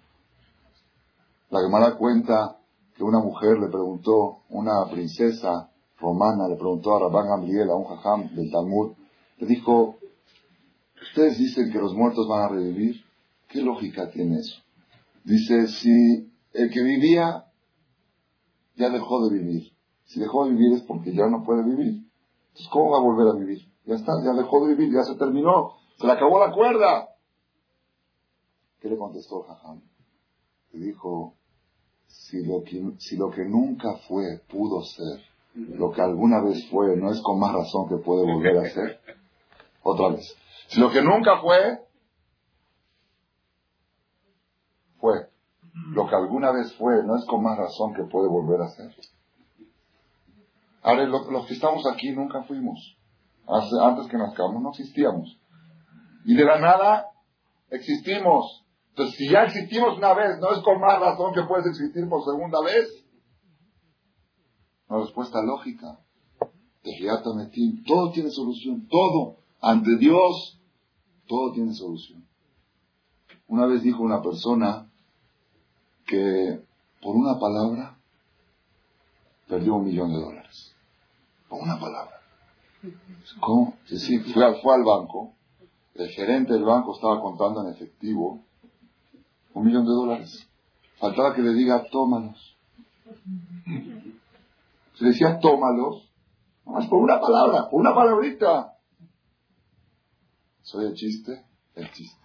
[1.50, 2.58] La Gemara cuenta
[2.96, 7.86] que una mujer le preguntó, una princesa romana le preguntó a Rabban Gamliel, a un
[7.86, 8.94] jajam del Talmud,
[9.38, 9.96] le dijo,
[11.02, 13.04] ustedes dicen que los muertos van a revivir,
[13.50, 14.62] ¿qué lógica tiene eso?
[15.24, 17.46] Dice, si el que vivía
[18.76, 19.72] ya dejó de vivir,
[20.06, 22.06] si dejó de vivir es porque ya no puede vivir,
[22.48, 23.68] entonces ¿cómo va a volver a vivir?
[23.86, 27.10] Ya está, ya dejó de vivir, ya se terminó, se le acabó la cuerda.
[28.80, 29.82] ¿Qué le contestó el jajam?
[30.80, 31.36] Dijo,
[32.08, 35.22] si lo, que, si lo que nunca fue pudo ser,
[35.54, 39.00] lo que alguna vez fue, no es con más razón que puede volver a ser.
[39.84, 40.36] Otra vez.
[40.68, 41.80] Si lo que nunca fue,
[45.00, 45.30] fue.
[45.92, 48.92] Lo que alguna vez fue, no es con más razón que puede volver a ser.
[50.82, 52.98] Ahora, los que estamos aquí nunca fuimos.
[53.48, 55.40] antes que nazcamos no existíamos.
[56.26, 57.12] Y de la nada
[57.70, 58.65] existimos.
[58.96, 62.24] Entonces, si ya existimos una vez, ¿no es con más razón que puedes existir por
[62.24, 62.88] segunda vez?
[64.88, 66.00] Una respuesta lógica.
[67.86, 68.88] Todo tiene solución.
[68.88, 69.36] Todo.
[69.60, 70.62] Ante Dios,
[71.28, 72.26] todo tiene solución.
[73.50, 74.90] Una vez dijo una persona
[76.08, 76.64] que
[77.02, 77.98] por una palabra
[79.50, 80.74] perdió un millón de dólares.
[81.50, 82.22] Por una palabra.
[83.42, 83.76] ¿Cómo?
[83.88, 85.34] Sí, sí, fue al banco.
[85.96, 88.46] El gerente del banco estaba contando en efectivo
[89.56, 90.48] un millón de dólares.
[91.00, 92.56] Faltaba que le diga, tómalos.
[94.96, 96.10] Se decía, tómalos.
[96.66, 98.74] Nomás por una palabra, por una palabrita.
[100.62, 101.46] ¿Soy el chiste?
[101.76, 102.22] El chiste.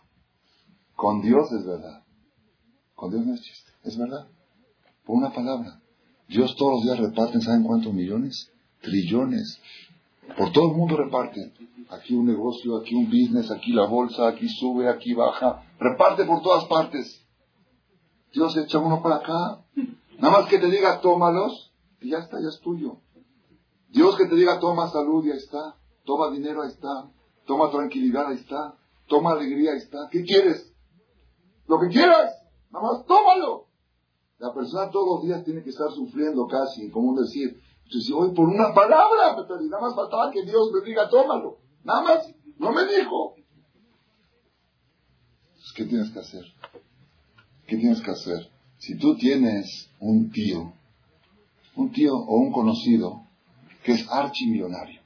[0.96, 2.02] Con Dios es verdad.
[2.94, 4.26] Con Dios no es chiste, es verdad.
[5.04, 5.80] Por una palabra.
[6.28, 8.50] Dios todos los días reparte, ¿saben cuántos millones?
[8.80, 9.60] Trillones.
[10.36, 11.52] Por todo el mundo reparte.
[11.90, 15.64] Aquí un negocio, aquí un business, aquí la bolsa, aquí sube, aquí baja.
[15.80, 17.26] Reparte por todas partes.
[18.32, 19.64] Dios echa uno para acá.
[20.18, 22.98] Nada más que te diga, tómalos, y ya está, ya es tuyo.
[23.88, 25.76] Dios que te diga, toma salud, ya está.
[26.04, 27.10] Toma dinero, ahí está.
[27.46, 28.76] Toma tranquilidad, ahí está.
[29.08, 30.08] Toma alegría, ahí está.
[30.10, 30.70] ¿Qué quieres?
[31.66, 32.30] Lo que quieras.
[32.70, 33.66] Nada más, tómalo.
[34.38, 37.58] La persona todos los días tiene que estar sufriendo casi, como decir,
[37.90, 41.58] si hoy por una palabra nada más faltaba que Dios me diga, tómalo.
[41.84, 43.34] Nada más, no me dijo.
[45.74, 46.44] ¿Qué tienes que hacer?
[47.66, 48.50] ¿Qué tienes que hacer?
[48.78, 50.72] Si tú tienes un tío,
[51.76, 53.22] un tío o un conocido
[53.84, 55.00] que es archimillonario,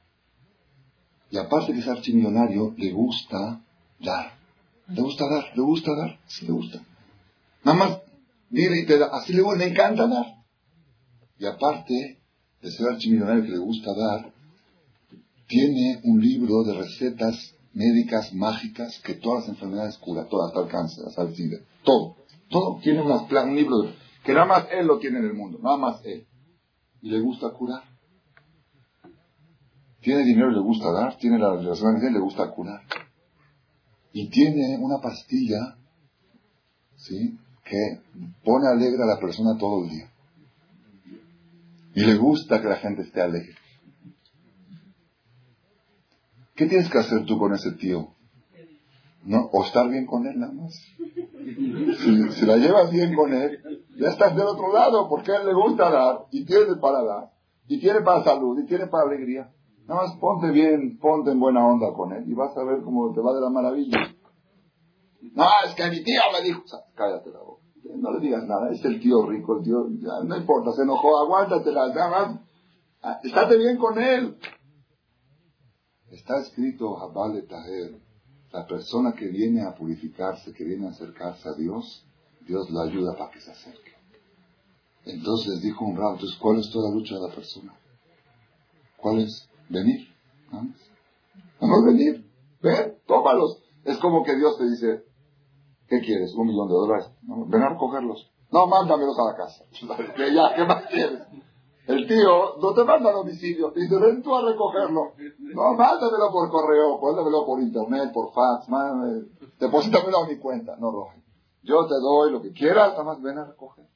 [1.30, 3.60] y aparte que es archimillonario, le gusta
[3.98, 4.34] dar.
[4.86, 5.56] ¿Le gusta dar?
[5.56, 6.18] ¿Le gusta dar?
[6.26, 6.80] Sí, le gusta.
[7.64, 7.98] Nada más,
[8.50, 9.06] mire y te da.
[9.06, 10.26] Así le, le encanta dar.
[11.38, 12.18] Y aparte
[12.62, 14.32] de ser archimillonario que le gusta dar,
[15.48, 20.68] tiene un libro de recetas médicas mágicas que todas las enfermedades cura, todas, hasta el
[20.68, 22.16] cáncer, hasta el SIDA, todo.
[22.48, 23.76] Todo tiene un libro
[24.24, 26.26] que nada más él lo tiene en el mundo, nada más él.
[27.02, 27.82] Y le gusta curar.
[30.00, 32.82] Tiene dinero y le gusta dar, tiene la relación y le gusta curar.
[34.12, 35.76] Y tiene una pastilla,
[36.96, 37.38] ¿sí?
[37.64, 38.00] Que
[38.44, 40.10] pone alegre a la persona todo el día.
[41.94, 43.56] Y le gusta que la gente esté alegre.
[46.54, 48.08] ¿Qué tienes que hacer tú con ese tío?
[49.24, 49.48] ¿No?
[49.52, 50.72] O estar bien con él nada más.
[52.34, 53.58] Si, la llevas bien con él,
[53.98, 57.30] ya estás del otro lado, porque a él le gusta dar, y tiene para dar,
[57.66, 59.50] y tiene para salud, y tiene para alegría.
[59.86, 63.12] Nada más ponte bien, ponte en buena onda con él, y vas a ver cómo
[63.12, 63.98] te va de la maravilla.
[65.34, 66.62] No, es que mi tío me dijo,
[66.94, 67.62] cállate la boca.
[67.96, 69.86] No le digas nada, es el tío rico, el tío,
[70.24, 72.40] no importa, se enojó, aguántatela, nada más,
[73.02, 74.36] ah, estate bien con él.
[76.14, 77.98] Está escrito Habale Taher,
[78.52, 82.06] la persona que viene a purificarse, que viene a acercarse a Dios,
[82.46, 83.94] Dios la ayuda para que se acerque.
[85.06, 87.74] Entonces dijo un rato, entonces, ¿cuál es toda la lucha de la persona?
[88.96, 89.48] ¿Cuál es?
[89.68, 90.08] Venir.
[90.52, 92.24] Vamos a venir.
[92.62, 93.60] Ven, tómalos.
[93.84, 95.04] Es como que Dios te dice,
[95.88, 96.32] ¿qué quieres?
[96.36, 97.10] Un millón de dólares.
[97.22, 98.30] ven a recogerlos.
[98.52, 99.64] No, mándamelos a la casa.
[100.16, 101.22] ya, ¿qué más quieres?
[101.86, 105.12] El tío no te manda a domicilio, te ven tú a recogerlo.
[105.38, 109.26] No, mándamelo por correo, mándamelo por internet, por fax, mándame,
[109.58, 110.76] deposítamelo a mi cuenta.
[110.76, 111.22] No, Roge.
[111.62, 113.86] Yo te doy lo que quieras, nada más ven a recoger.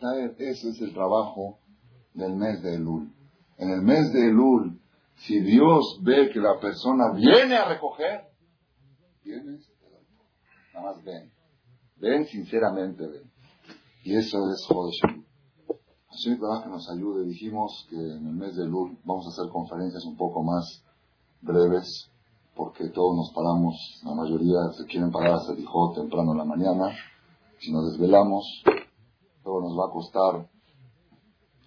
[0.00, 1.60] Taer, ese es el trabajo
[2.12, 3.10] del mes de Elul.
[3.56, 4.78] En el mes de Elul,
[5.16, 8.26] si Dios ve que la persona viene a recoger,
[9.24, 9.66] vienes,
[10.74, 11.32] nada más ven.
[11.96, 13.32] Ven sinceramente, ven.
[14.04, 15.25] Y eso es Jodesh
[16.16, 17.26] Hashem que nos ayude.
[17.26, 20.82] Dijimos que en el mes de Lul vamos a hacer conferencias un poco más
[21.42, 22.10] breves,
[22.54, 26.96] porque todos nos paramos, la mayoría se quieren parar a hijo temprano en la mañana.
[27.58, 28.62] Si nos desvelamos,
[29.44, 30.48] luego nos va a costar.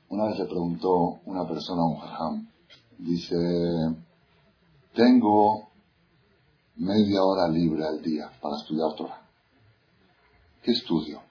[0.10, 2.50] Una vez le preguntó una persona a un jajam,
[2.98, 3.36] dice,
[4.96, 5.70] tengo
[6.76, 9.22] media hora libre al día para estudiar Torah.
[10.64, 11.22] ¿Qué estudio?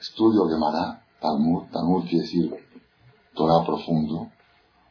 [0.00, 2.52] Estudio Gemara, Talmud, Talmud quiere decir
[3.32, 4.28] Torah profundo,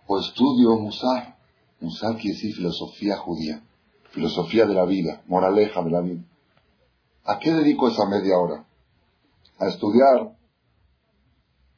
[0.08, 1.36] o estudio Musar.
[1.82, 3.62] Musar quiere decir filosofía judía,
[4.12, 6.24] filosofía de la vida, moraleja de la vida.
[7.26, 8.66] ¿A qué dedico esa media hora?
[9.60, 10.38] ¿A estudiar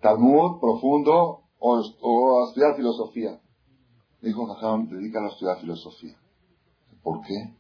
[0.02, 3.40] Talmud profundo o, a estudiar filosofía?
[4.22, 6.16] Dijo Jajam, dedícalo a estudiar filosofía.
[7.02, 7.56] ¿Por qué?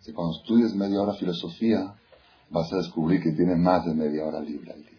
[0.00, 1.94] Si cuando estudies media hora filosofía,
[2.50, 4.95] vas a descubrir que tienes más de media hora libre al día.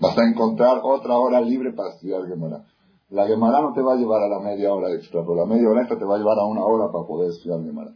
[0.00, 2.64] Vas a encontrar otra hora libre para estudiar Gemara.
[3.10, 5.68] La Gemara no te va a llevar a la media hora extra, pero la media
[5.68, 7.92] hora extra te va a llevar a una hora para poder estudiar Gemara.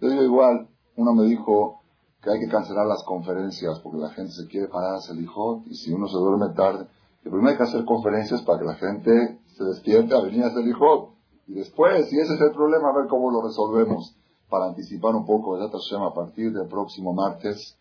[0.00, 1.80] Yo digo igual, uno me dijo
[2.20, 5.62] que hay que cancelar las conferencias porque la gente se quiere parar a hacer hijo
[5.66, 6.86] y si uno se duerme tarde,
[7.22, 10.66] primero hay que hacer conferencias para que la gente se despierte a venir a hacer
[10.66, 11.14] hijo
[11.46, 14.16] y después, si ese es el problema, a ver cómo lo resolvemos
[14.48, 17.76] para anticipar un poco de Hashem a partir del próximo martes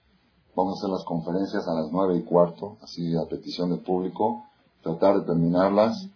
[0.56, 4.44] Vamos a hacer las conferencias a las nueve y cuarto, así a petición del público,
[4.84, 6.08] tratar de terminarlas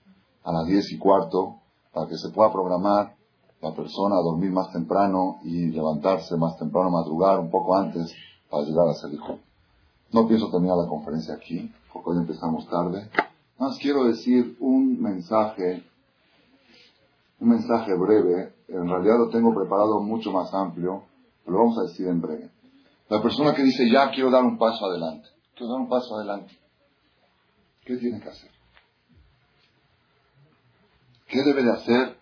[0.43, 1.55] a las diez y cuarto,
[1.91, 3.15] para que se pueda programar
[3.61, 8.13] la persona a dormir más temprano y levantarse más temprano, madrugar un poco antes
[8.47, 9.39] para llegar a hijo.
[10.11, 13.09] No pienso terminar la conferencia aquí, porque hoy empezamos tarde.
[13.57, 15.83] Más quiero decir un mensaje,
[17.39, 18.53] un mensaje breve.
[18.67, 21.01] En realidad lo tengo preparado mucho más amplio,
[21.43, 22.51] pero lo vamos a decir en breve.
[23.09, 26.57] La persona que dice, ya quiero dar un paso adelante, quiero dar un paso adelante,
[27.85, 28.51] ¿qué tiene que hacer?
[31.27, 32.17] ¿Qué debe de hacer?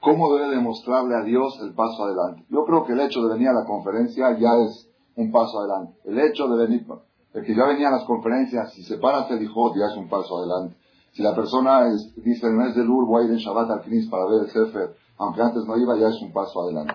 [0.00, 2.44] ¿Cómo debe demostrarle a Dios el paso adelante?
[2.48, 5.98] Yo creo que el hecho de venir a la conferencia ya es un paso adelante.
[6.04, 6.86] El hecho de venir,
[7.34, 10.08] el que ya venía a las conferencias, si se para el hijo, ya es un
[10.08, 10.76] paso adelante.
[11.12, 11.84] Si la persona
[12.16, 14.50] dice, el mes de Lur voy a ir en Shabbat al Knis para ver el
[14.50, 16.94] Sefer, aunque antes no iba, ya es un paso adelante.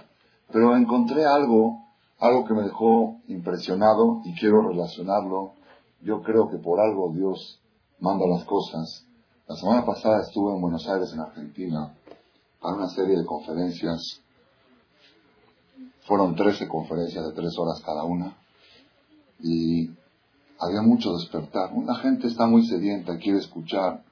[0.52, 1.85] Pero encontré algo
[2.20, 5.54] algo que me dejó impresionado y quiero relacionarlo.
[6.02, 7.60] Yo creo que por algo Dios
[8.00, 9.06] manda las cosas.
[9.48, 11.94] La semana pasada estuve en Buenos Aires, en Argentina,
[12.62, 14.22] para una serie de conferencias.
[16.02, 18.36] Fueron 13 conferencias de tres horas cada una.
[19.40, 19.90] Y
[20.60, 21.72] había mucho despertar.
[21.86, 24.04] La gente está muy sedienta, quiere escuchar.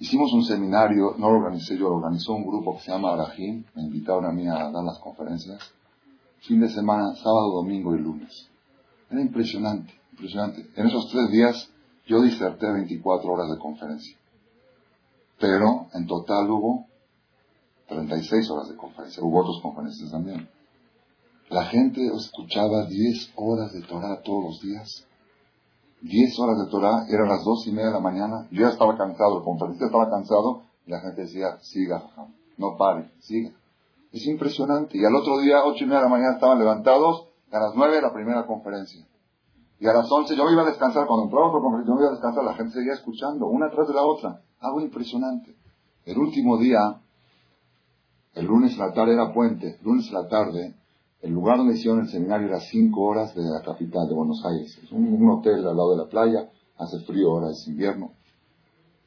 [0.00, 3.64] Hicimos un seminario, no lo organicé yo, lo organizó un grupo que se llama Arajim.
[3.74, 5.58] Me invitaron a mí a dar las conferencias
[6.40, 8.48] fin de semana, sábado, domingo y lunes.
[9.10, 10.66] Era impresionante, impresionante.
[10.76, 11.70] En esos tres días
[12.06, 14.16] yo diserté 24 horas de conferencia.
[15.38, 16.86] Pero en total hubo
[17.88, 19.22] 36 horas de conferencia.
[19.22, 20.48] Hubo otras conferencias también.
[21.48, 25.06] La gente escuchaba 10 horas de Torah todos los días.
[26.02, 28.46] 10 horas de Torah, eran las dos y media de la mañana.
[28.50, 32.04] Yo ya estaba cansado, el conferencista estaba cansado y la gente decía, siga,
[32.56, 33.50] no pare, siga.
[34.12, 34.96] Es impresionante.
[34.96, 37.28] Y al otro día, ocho y media de la mañana, estaban levantados.
[37.50, 39.06] A las nueve, la primera conferencia.
[39.80, 41.06] Y a las once, yo iba a descansar.
[41.06, 42.44] Cuando entraba por conferencia, yo iba a descansar.
[42.44, 44.42] La gente seguía escuchando, una tras de la otra.
[44.60, 45.56] Algo impresionante.
[46.04, 47.00] El último día,
[48.34, 49.76] el lunes la tarde era puente.
[49.78, 50.74] El lunes la tarde,
[51.22, 54.78] el lugar donde hicieron el seminario era cinco horas de la capital de Buenos Aires.
[54.82, 56.50] Es un, un hotel al lado de la playa.
[56.76, 58.12] Hace frío ahora, es invierno.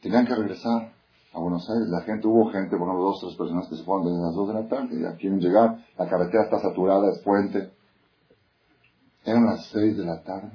[0.01, 0.93] Tenían que regresar
[1.33, 4.05] a Buenos Aires, la gente, hubo gente, por ejemplo, dos, tres personas que se fueron
[4.05, 7.71] desde las dos de la tarde, ya quieren llegar, la carretera está saturada, es puente.
[9.23, 10.51] Eran las seis de la tarde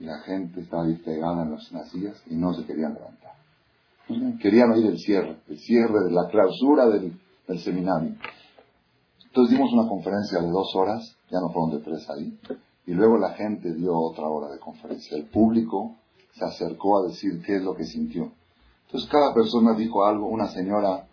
[0.00, 3.32] y la gente estaba pegada en las, sillas y no se querían levantar.
[4.40, 7.12] Querían oír el cierre, el cierre de la clausura del,
[7.46, 8.16] del seminario.
[9.24, 12.38] Entonces dimos una conferencia de dos horas, ya no fueron de tres ahí,
[12.86, 15.16] y luego la gente dio otra hora de conferencia.
[15.16, 15.94] El público
[16.32, 18.32] se acercó a decir qué es lo que sintió.
[18.88, 20.28] Entonces cada persona dijo algo.
[20.28, 21.06] Una señora,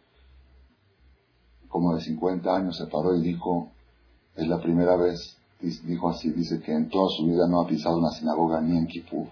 [1.67, 3.69] como de 50 años, se paró y dijo,
[4.35, 7.97] es la primera vez, dijo así, dice que en toda su vida no ha pisado
[7.97, 9.27] una sinagoga ni en Kippur.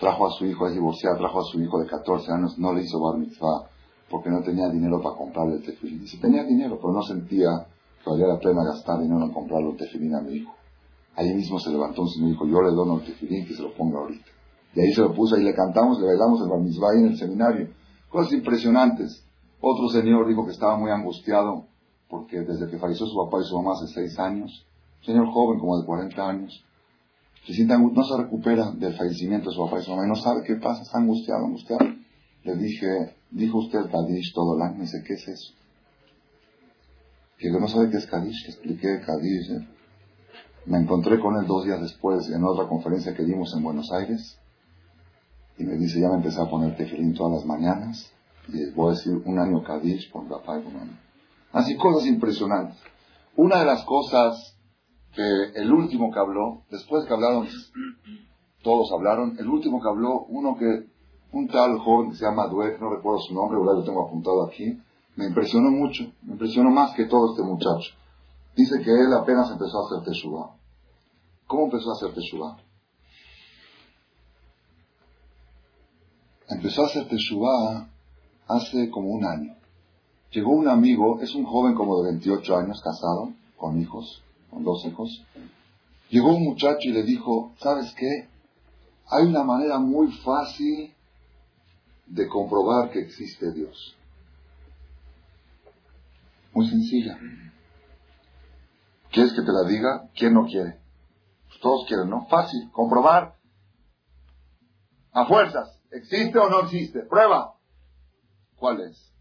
[0.00, 2.82] Trajo a su hijo, es divorciada, trajo a su hijo de 14 años, no le
[2.82, 3.68] hizo bar mitzvah
[4.10, 6.00] porque no tenía dinero para comprarle el tefilín.
[6.00, 7.68] Dice, tenía dinero, pero no sentía
[8.02, 10.52] que valía la pena gastar dinero en comprarle el tefilín a mi hijo.
[11.14, 13.72] Ahí mismo se levantó un y dijo, yo le dono el tefilín que se lo
[13.74, 14.39] ponga ahorita.
[14.74, 17.18] Y ahí se lo puso, ahí le cantamos, le bailamos el bar mitzvah en el
[17.18, 17.70] seminario.
[18.08, 19.24] Cosas impresionantes.
[19.60, 21.66] Otro señor dijo que estaba muy angustiado
[22.08, 24.66] porque desde que falleció su papá y su mamá hace seis años,
[25.02, 26.64] señor joven como de 40 años,
[27.46, 30.16] se siente no se recupera del fallecimiento de su papá y su mamá y no
[30.16, 31.84] sabe qué pasa, está angustiado, angustiado.
[32.42, 35.52] Le dije, dijo usted Kadish todo el año, me dice, ¿qué es eso?
[37.38, 39.50] Que no sabe qué es Kadish, que expliqué Kadish.
[39.52, 39.68] ¿eh?
[40.66, 44.38] Me encontré con él dos días después en otra conferencia que dimos en Buenos Aires
[45.60, 48.10] y me dice, ya me empecé a poner tefilín todas las mañanas
[48.48, 50.98] y voy a decir un año Kadish por papá y mamá.
[51.52, 52.78] Así cosas impresionantes.
[53.36, 54.56] Una de las cosas
[55.14, 57.46] que el último que habló, después que hablaron,
[58.62, 60.86] todos hablaron, el último que habló, uno que
[61.32, 64.80] un tal joven que se llama Dweck, no recuerdo su nombre, lo tengo apuntado aquí,
[65.16, 67.94] me impresionó mucho, me impresionó más que todo este muchacho.
[68.56, 70.56] Dice que él apenas empezó a hacer Teshuvah.
[71.46, 72.56] ¿Cómo empezó a hacer Teshuvah?
[76.50, 77.88] Empezó a hacer Teshuvah
[78.48, 79.54] hace como un año.
[80.32, 84.84] Llegó un amigo, es un joven como de 28 años, casado, con hijos, con dos
[84.84, 85.24] hijos.
[86.08, 88.28] Llegó un muchacho y le dijo, ¿sabes qué?
[89.06, 90.92] Hay una manera muy fácil
[92.06, 93.96] de comprobar que existe Dios.
[96.52, 97.16] Muy sencilla.
[99.12, 100.08] ¿Quieres que te la diga?
[100.14, 100.78] ¿Quién no quiere?
[101.48, 102.26] Pues todos quieren, ¿no?
[102.26, 103.36] Fácil, comprobar.
[105.12, 105.79] A fuerzas.
[105.90, 107.00] ¿Existe o no existe?
[107.00, 107.54] Prueba.
[108.56, 109.12] ¿Cuál es?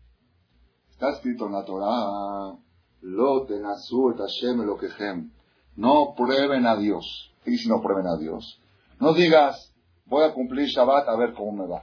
[0.91, 2.57] Está escrito en la Torah,
[3.01, 3.47] lo
[4.65, 4.89] lo que
[5.76, 7.34] No prueben a Dios.
[7.45, 8.61] ¿Y si no prueben a Dios?
[8.99, 9.74] No digas,
[10.05, 11.82] voy a cumplir Shabbat a ver cómo me va.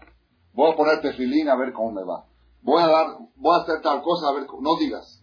[0.53, 2.27] Voy a poner tefilín a ver cómo me va.
[2.63, 3.07] Voy a dar,
[3.37, 4.63] voy a hacer tal cosa a ver cómo.
[4.63, 5.23] No digas.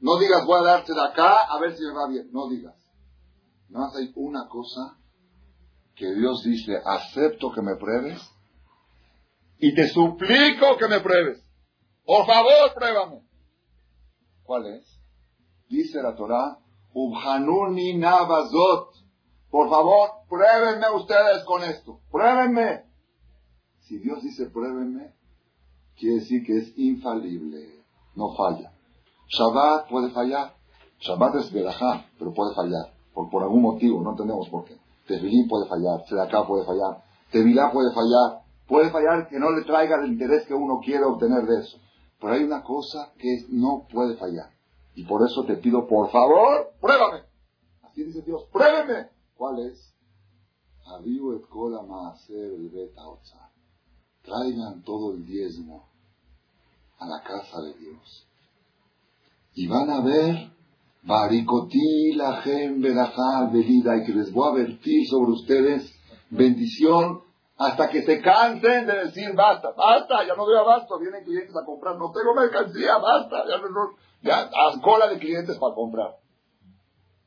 [0.00, 2.28] No digas voy a darte de acá a ver si me va bien.
[2.32, 2.74] No digas.
[3.68, 4.98] Más hay una cosa
[5.94, 8.33] que Dios dice, acepto que me pruebes
[9.58, 11.44] y te suplico que me pruebes.
[12.04, 13.22] Por favor, pruébame.
[14.42, 15.00] ¿Cuál es?
[15.68, 16.58] Dice la Torah,
[16.92, 18.90] Ubhanuni Navazot.
[19.50, 22.00] Por favor, pruébenme ustedes con esto.
[22.10, 22.84] Pruébenme.
[23.80, 25.14] Si Dios dice pruébenme,
[25.96, 27.84] quiere decir que es infalible,
[28.14, 28.72] no falla.
[29.28, 30.54] Shabbat puede fallar.
[31.00, 32.94] Shabbat es verajá, pero puede fallar.
[33.12, 34.76] Por, por algún motivo, no entendemos por qué.
[35.06, 38.43] Tefilín puede fallar, Sedaká puede fallar, Tevilá puede fallar.
[38.66, 41.78] Puede fallar que no le traiga el interés que uno quiere obtener de eso.
[42.20, 44.50] Pero hay una cosa que no puede fallar.
[44.94, 47.22] Y por eso te pido, por favor, pruébame.
[47.82, 49.08] Así dice Dios, pruébeme.
[49.36, 49.92] ¿Cuál es?
[54.22, 55.88] Traigan todo el diezmo
[56.98, 58.26] a la casa de Dios.
[59.54, 60.50] Y van a ver,
[61.02, 65.92] baricotí la la venida y que les voy a vertir sobre ustedes
[66.30, 67.20] bendición
[67.56, 71.64] hasta que se cansen de decir basta, basta, ya no veo abasto, vienen clientes a
[71.64, 76.16] comprar, no tengo mercancía, basta, ya no, ya a cola de clientes para comprar.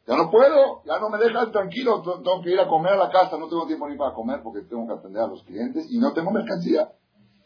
[0.05, 3.09] Ya no puedo, ya no me dejan tranquilo, tengo que ir a comer a la
[3.09, 5.99] casa, no tengo tiempo ni para comer porque tengo que atender a los clientes y
[5.99, 6.91] no tengo mercancía.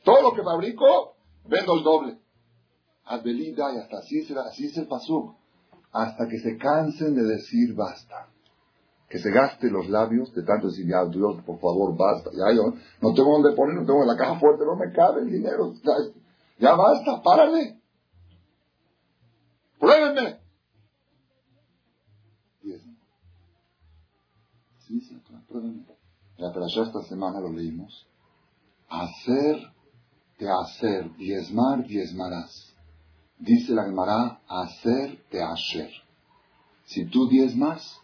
[0.03, 1.15] Todo lo que fabrico,
[1.45, 2.17] vendo el doble.
[3.05, 5.36] Advelida y hasta así será, así es el pasú.
[5.91, 8.30] Hasta que se cansen de decir basta.
[9.12, 12.30] Que se gaste los labios de tanto decir, ya Dios, por favor, basta.
[12.32, 15.30] Ya yo no tengo dónde poner, no tengo la caja fuerte, no me cabe el
[15.30, 15.74] dinero.
[16.57, 17.78] Ya, basta, párale.
[19.78, 20.39] Pruébenme.
[26.38, 28.07] La ya esta semana lo leímos.
[28.88, 29.57] Hacer,
[30.38, 32.74] te hacer, diezmar, diezmarás.
[33.39, 35.91] Dice la Gemara, hacer, te hacer.
[36.86, 38.01] Si tú diezmas,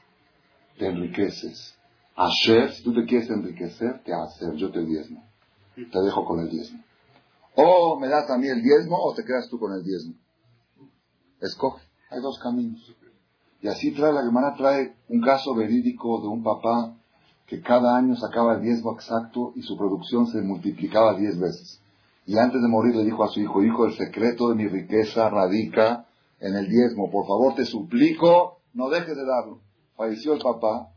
[0.78, 1.76] te enriqueces.
[2.16, 4.56] Hacer, si tú te quieres enriquecer, te hacer.
[4.56, 5.24] Yo te diezmo.
[5.76, 6.84] Te dejo con el diezmo.
[7.56, 10.14] O me das a mí el diezmo o te quedas tú con el diezmo.
[11.42, 11.84] Escoge.
[12.10, 12.96] Hay dos caminos.
[13.62, 16.96] Y así trae la Gemara, trae un caso verídico de un papá
[17.48, 21.82] que cada año sacaba el diezmo exacto y su producción se multiplicaba diez veces.
[22.26, 25.30] Y antes de morir le dijo a su hijo, hijo, el secreto de mi riqueza
[25.30, 26.06] radica
[26.40, 27.10] en el diezmo.
[27.10, 29.62] Por favor, te suplico, no dejes de darlo.
[29.98, 30.92] Falleció el papá.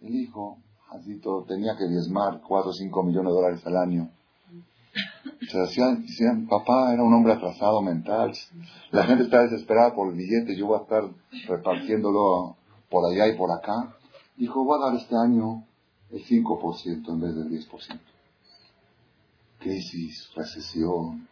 [0.00, 0.56] El hijo,
[0.88, 4.10] Jacito, tenía que diezmar 4 o 5 millones de dólares al año.
[5.50, 8.32] Se decían, decían, papá era un hombre atrasado mental.
[8.92, 11.04] La gente está desesperada por el billete, yo voy a estar
[11.48, 12.56] repartiéndolo
[12.88, 13.94] por allá y por acá.
[14.36, 15.66] Dijo, voy a dar este año
[16.10, 18.00] el 5% en vez del 10%.
[19.58, 21.28] Crisis, recesión,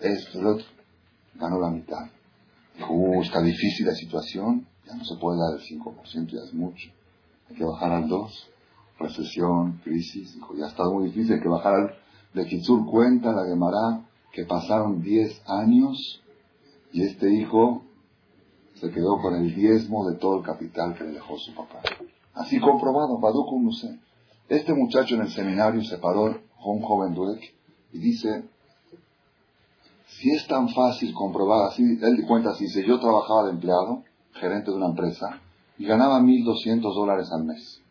[0.00, 0.66] esto, lo otro.
[1.36, 2.10] Ganó la mitad.
[2.76, 6.90] Dijo, uh, difícil la situación, no se puede dar el 5%, ya es mucho.
[7.48, 8.28] Hay que bajar al 2%.
[8.98, 11.94] Recesión, crisis, dijo, ya está muy difícil, hay que bajar al...
[12.34, 16.22] De Kitsur cuenta la Gemara que pasaron 10 años
[16.92, 17.82] y este hijo
[18.74, 21.80] se quedó con el diezmo de todo el capital que le dejó su papá.
[22.34, 23.70] Así comprobado, Badukum no.
[24.48, 27.54] Este muchacho en el seminario se paró con un joven Duek
[27.92, 28.44] y dice,
[30.06, 34.70] si es tan fácil comprobar, así, él cuenta así, dice, yo trabajaba de empleado, gerente
[34.70, 35.40] de una empresa,
[35.78, 37.82] y ganaba 1.200 dólares al mes.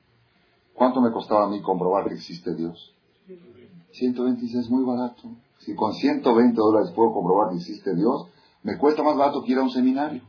[0.73, 2.93] ¿Cuánto me costaba a mí comprobar que existe Dios?
[3.91, 5.23] 126 es muy barato.
[5.59, 8.27] Si con 120 dólares puedo comprobar que existe Dios,
[8.63, 10.21] me cuesta más barato que ir a un seminario.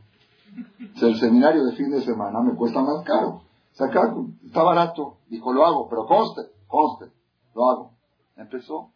[0.95, 3.43] Si el seminario de fin de semana me cuesta más caro.
[3.73, 4.13] Sacar,
[4.45, 5.17] está barato.
[5.29, 7.11] Dijo, lo hago, pero conste, conste,
[7.55, 7.91] lo hago.
[8.35, 8.91] Empezó,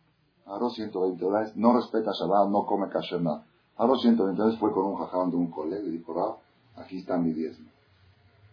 [0.46, 3.46] agarró 120 dólares, no respeta Shabbat, no come kasher nada.
[3.78, 6.42] Agarró 120 dólares, fue con un jaján de un colega y dijo,
[6.76, 7.70] aquí está mi diezmo.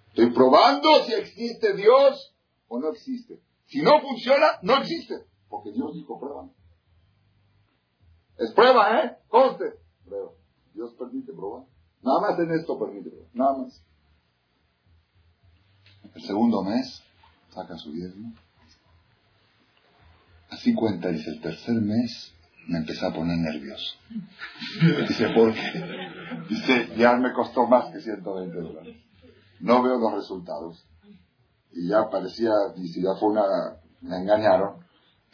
[0.08, 2.34] Estoy probando si existe Dios
[2.68, 3.40] o no existe.
[3.66, 5.26] Si no funciona, no existe.
[5.48, 6.48] Porque Dios dijo, prueba.
[8.38, 9.16] Es prueba, ¿eh?
[9.28, 9.74] Conste.
[10.04, 10.30] Prueba.
[10.74, 11.66] Dios permite probar.
[12.02, 13.28] Nada más en esto permite probar.
[13.32, 13.82] Nada más.
[16.14, 17.02] El segundo mes,
[17.50, 18.32] saca su diezmo.
[20.50, 22.31] Así cuenta, dice, el tercer mes
[22.68, 23.96] me empecé a poner nervioso.
[25.08, 25.84] Dice, ¿por qué?
[26.48, 28.96] Dice, ya me costó más que 120 dólares.
[29.60, 30.84] No veo los resultados.
[31.72, 33.42] Y ya parecía, dice, ya fue una,
[34.00, 34.84] me engañaron.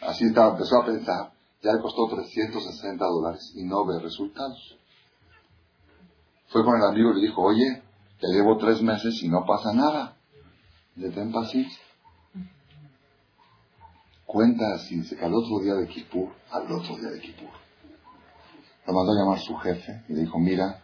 [0.00, 4.78] Así estaba, empezó a pensar, ya le costó 360 dólares y no ve resultados.
[6.48, 7.82] Fue con el amigo y le dijo, oye,
[8.20, 10.16] ya llevo tres meses y no pasa nada.
[10.96, 11.88] Le den paciencia.
[14.28, 17.48] Cuenta así, que al otro día de Kippur, al otro día de Kippur,
[18.86, 20.82] lo mandó a llamar su jefe y le dijo, mira,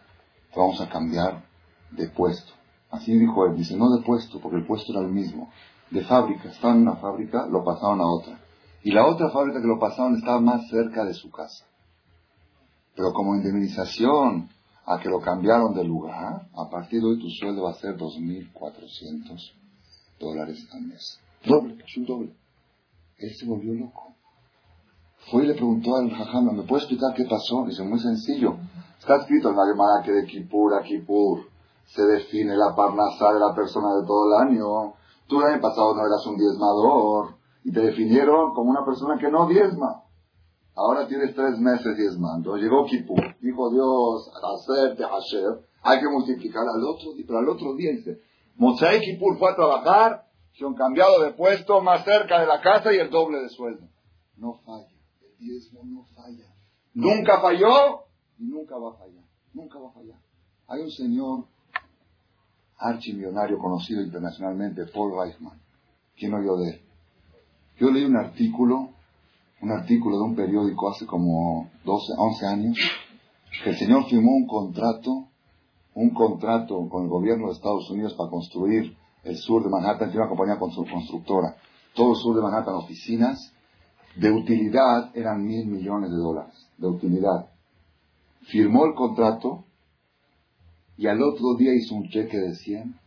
[0.51, 1.45] te vamos a cambiar
[1.91, 2.53] de puesto.
[2.89, 5.51] Así dijo él, dice, no de puesto, porque el puesto era el mismo.
[5.91, 8.39] De fábrica, estaba en una fábrica, lo pasaron a otra.
[8.81, 11.67] Y la otra fábrica que lo pasaron estaba más cerca de su casa.
[12.95, 14.49] Pero como indemnización
[14.87, 17.95] a que lo cambiaron de lugar, a partir de hoy tu sueldo va a ser
[17.95, 19.53] 2.400
[20.19, 21.19] dólares al mes.
[21.45, 22.44] Doble, es un doble.
[23.17, 24.13] Él se volvió loco.
[25.31, 27.65] Fue y le preguntó al jajama, ¿me puede explicar qué pasó?
[27.65, 28.57] Dice, muy sencillo.
[28.99, 31.45] Está escrito en la Gemara que de Kippur a Kippur
[31.85, 34.93] se define la parnasá de la persona de todo el año.
[35.27, 39.31] Tú el año pasado no eras un diezmador y te definieron como una persona que
[39.31, 40.03] no diezma.
[40.75, 42.55] Ahora tienes tres meses diezmando.
[42.57, 43.35] Llegó Kippur.
[43.39, 47.11] Dijo Dios, hacer de Hasher, hay que multiplicar al otro.
[47.15, 48.19] Pero al otro día dice,
[48.57, 50.24] Mosai Kippur fue a trabajar,
[50.57, 53.87] se han cambiado de puesto más cerca de la casa y el doble de sueldo.
[54.37, 54.87] No falla.
[55.21, 56.53] El diezmo no falla.
[56.93, 58.05] Nunca falló
[58.39, 59.25] y nunca va a fallar.
[59.53, 60.19] Nunca va a fallar.
[60.67, 61.45] Hay un señor
[62.77, 65.59] archimillonario conocido internacionalmente, Paul Reichman.
[66.15, 66.81] ¿Quién oyó de él?
[67.77, 68.89] Yo leí un artículo,
[69.61, 72.77] un artículo de un periódico hace como 12, 11 años,
[73.63, 75.27] que el señor firmó un contrato,
[75.93, 78.95] un contrato con el gobierno de Estados Unidos para construir
[79.25, 81.55] el sur de Manhattan, tiene una compañía constructora,
[81.93, 83.51] todo el sur de Manhattan, oficinas,
[84.15, 87.49] de utilidad eran mil millones de dólares, de utilidad.
[88.43, 89.65] Firmó el contrato
[90.95, 92.99] y al otro día hizo un cheque de 100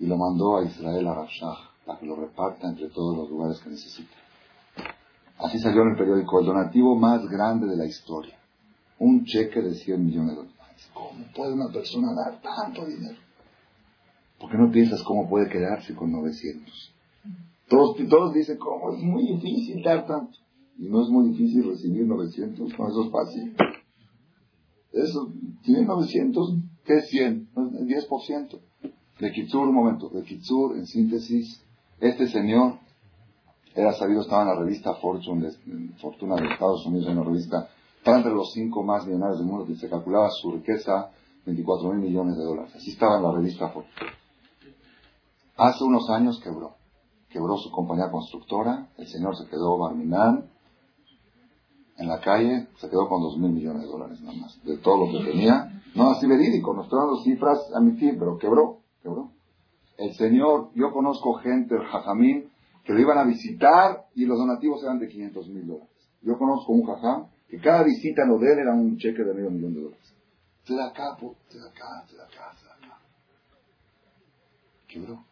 [0.00, 3.60] y lo mandó a Israel a Rafshah para que lo reparta entre todos los lugares
[3.60, 4.14] que necesita.
[5.38, 8.36] Así salió en el periódico el donativo más grande de la historia.
[8.98, 10.90] Un cheque de 100 millones de dólares.
[10.92, 13.18] ¿Cómo puede una persona dar tanto dinero?
[14.42, 16.92] ¿Por qué no piensas cómo puede quedarse con 900?
[17.68, 18.92] Todos, todos dicen, ¿cómo?
[18.92, 20.36] Es muy difícil dar tanto.
[20.76, 23.54] Y no es muy difícil recibir 900, no, eso es fácil.
[24.92, 25.32] Eso,
[25.62, 27.48] tiene 900, ¿qué es 100?
[27.56, 28.58] El 10%.
[29.20, 31.62] De Kitsur, un momento, de Kitsur, en síntesis,
[32.00, 32.80] este señor
[33.76, 37.68] era sabido, estaba en la revista Fortune, de, Fortuna de Estados Unidos, en la revista,
[37.96, 41.12] estaba entre los cinco más millonarios del mundo, que se calculaba su riqueza
[41.46, 42.74] 24 mil millones de dólares.
[42.74, 44.21] Así estaba en la revista Fortune.
[45.56, 46.76] Hace unos años quebró.
[47.28, 50.50] Quebró su compañía constructora, el señor se quedó barminán,
[51.96, 55.06] en la calle, se quedó con dos mil millones de dólares nada más, de todo
[55.06, 55.82] lo que tenía.
[55.94, 59.30] No así verídico, nos estoy dando cifras a mi tiempo, pero quebró, quebró.
[59.98, 62.50] El Señor, yo conozco gente, el Jajamín,
[62.84, 65.90] que lo iban a visitar y los donativos eran de 500 mil dólares.
[66.22, 69.50] Yo conozco un Jajam que cada visita lo de él era un cheque de medio
[69.50, 70.14] millón de dólares.
[70.64, 71.16] Se da acá,
[71.48, 72.98] se da acá, se da acá, se da acá.
[74.88, 75.31] Quebró.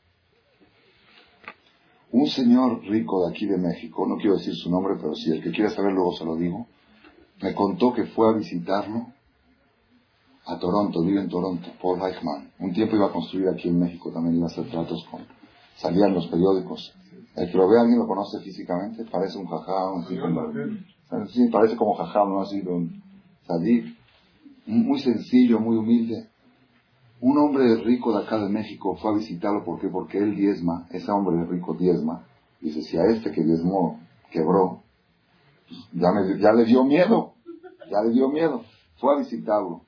[2.12, 5.42] Un señor rico de aquí de México, no quiero decir su nombre, pero si el
[5.42, 6.66] que quiera saber luego se lo digo,
[7.40, 9.06] me contó que fue a visitarlo
[10.46, 12.50] a Toronto, vive en Toronto, Paul Eichmann.
[12.58, 15.20] Un tiempo iba a construir aquí en México, también iba a hacer tratos con...
[15.76, 16.92] Salían los periódicos.
[17.36, 20.26] El que lo ve alguien lo conoce físicamente, parece un jajá, un tipo...
[21.28, 23.02] Sí, parece como jajá, no así, un
[23.46, 23.96] salir.
[24.66, 26.29] Muy sencillo, muy humilde.
[27.20, 29.88] Un hombre rico de acá de México fue a visitarlo, ¿por qué?
[29.88, 32.24] Porque él diezma, ese hombre rico diezma.
[32.60, 34.00] Dice, si a este que diezmó
[34.30, 34.82] quebró,
[35.68, 36.08] pues ya,
[36.38, 37.34] ya le dio miedo,
[37.90, 38.64] ya le dio miedo.
[38.96, 39.82] Fue a visitarlo.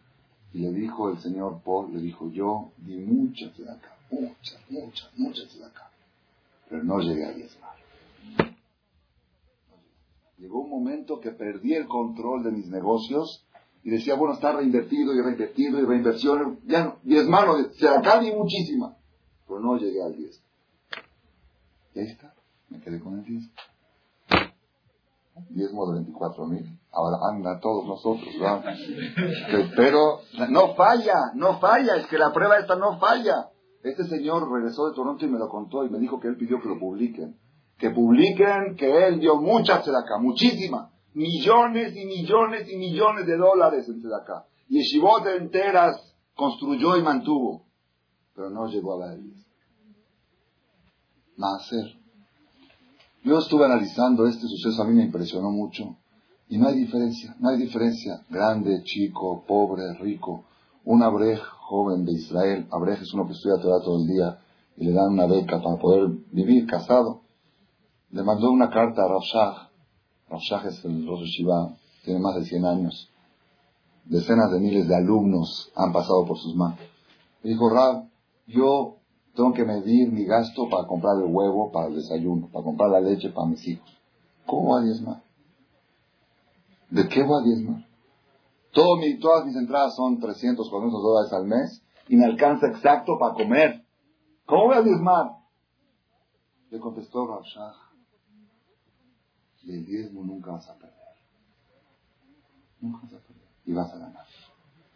[0.53, 5.11] Y le dijo el señor Paul, le dijo, yo di muchas de acá, muchas, muchas,
[5.16, 5.91] muchas de acá.
[6.68, 7.72] Pero no llegué a diezmar.
[10.37, 13.47] Llegó un momento que perdí el control de mis negocios
[13.85, 18.33] y decía, bueno, está reinvertido y reinvertido y reinversión, ya no, diezmano, se acá di
[18.33, 18.97] muchísima.
[19.47, 20.43] Pero no llegué al 10.
[21.95, 22.35] Y ahí está,
[22.68, 23.51] me quedé con el 10
[25.51, 26.78] diezmo de 24 mil.
[26.93, 28.64] Ahora anda todos nosotros, ¿verdad?
[29.76, 30.20] Pero
[30.51, 33.49] no falla, no falla, es que la prueba esta no falla.
[33.83, 36.61] Este señor regresó de Toronto y me lo contó y me dijo que él pidió
[36.61, 37.37] que lo publiquen.
[37.78, 40.91] Que publiquen que él dio muchas acá, muchísimas.
[41.15, 44.47] Millones y millones y millones de dólares en acá.
[44.69, 47.65] Y Shibot enteras construyó y mantuvo.
[48.35, 49.17] Pero no llegó a la
[51.37, 51.97] Maser.
[53.25, 55.97] Yo estuve analizando este suceso, a mí me impresionó mucho.
[56.49, 58.25] Y no hay diferencia, no hay diferencia.
[58.29, 60.45] Grande, chico, pobre, rico.
[60.85, 64.39] Un abrej joven de Israel, abrej es uno que estudia todo el día
[64.77, 67.23] y le dan una beca para poder vivir casado.
[68.11, 69.72] Le mandó una carta a Rav
[70.41, 73.11] Shach es el Rosh Shiva, tiene más de 100 años.
[74.05, 76.78] Decenas de miles de alumnos han pasado por sus manos.
[77.43, 78.09] Dijo, Rav,
[78.47, 78.97] yo
[79.35, 83.01] tengo que medir mi gasto para comprar el huevo para el desayuno, para comprar la
[83.01, 83.89] leche para mis hijos.
[84.47, 85.22] ¿Cómo voy a diezmar?
[86.91, 87.87] ¿De qué voy a diezmar?
[88.72, 93.85] Todas mis entradas son 300, 400 dólares al mes y me alcanza exacto para comer.
[94.47, 95.26] ¿Cómo voy a diezmar?
[96.70, 97.74] Le contestó Rabshah,
[99.65, 100.93] del diezmo nunca vas a perder.
[102.81, 103.43] Nunca vas a perder.
[103.67, 104.27] Y vas a ganar.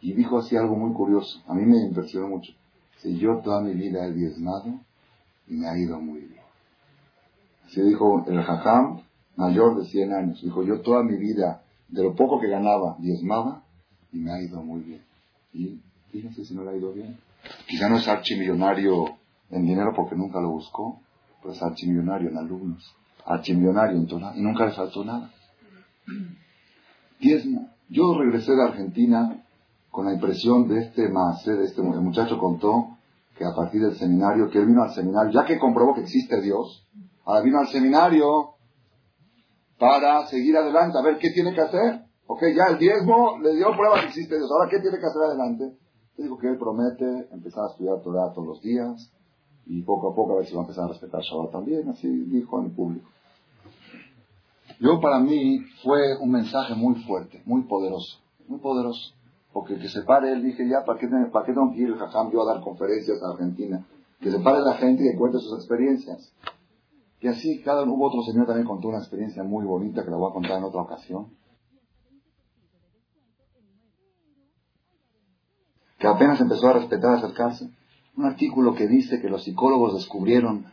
[0.01, 1.41] Y dijo así algo muy curioso.
[1.47, 2.53] A mí me impresionó mucho.
[2.97, 4.79] Si yo toda mi vida he diezmado
[5.47, 6.41] y me ha ido muy bien.
[7.65, 9.01] Así dijo el jajam
[9.35, 10.41] mayor de 100 años.
[10.41, 13.63] Dijo, yo toda mi vida, de lo poco que ganaba, diezmaba
[14.11, 15.01] y me ha ido muy bien.
[15.53, 15.79] Y
[16.11, 17.17] fíjense si no le ha ido bien.
[17.67, 19.17] Quizá no es archimillonario
[19.49, 20.99] en dinero porque nunca lo buscó,
[21.41, 22.95] pero es archimillonario en alumnos,
[23.27, 25.31] archimillonario en Torah y nunca le faltó nada.
[27.19, 27.69] Diezmo.
[27.89, 29.43] Yo regresé de Argentina
[29.91, 32.97] con la impresión de este de este muchacho contó
[33.37, 36.41] que a partir del seminario, que él vino al seminario, ya que comprobó que existe
[36.41, 36.87] Dios,
[37.23, 38.55] ahora vino al seminario
[39.79, 42.01] para seguir adelante, a ver qué tiene que hacer.
[42.25, 45.21] Ok, ya el diezmo le dio prueba que existe Dios, ahora qué tiene que hacer
[45.21, 45.77] adelante.
[46.17, 49.11] Le dijo que él promete empezar a estudiar Torah todos los días
[49.67, 52.07] y poco a poco a ver si va a empezar a respetar Shabbat también, así
[52.07, 53.07] dijo en público.
[54.79, 59.13] Yo para mí fue un mensaje muy fuerte, muy poderoso, muy poderoso.
[59.51, 61.97] Porque que se pare, él dije, ya, ¿para qué, para qué tengo que ir el
[61.97, 63.83] yo a dar conferencias a Argentina?
[64.19, 66.31] Que se pare la gente y que cuente sus experiencias.
[67.19, 70.29] Y así, cada hubo otro señor también contó una experiencia muy bonita que la voy
[70.29, 71.29] a contar en otra ocasión.
[75.97, 77.71] Que apenas empezó a respetar, a acercarse.
[78.15, 80.65] Un artículo que dice que los psicólogos descubrieron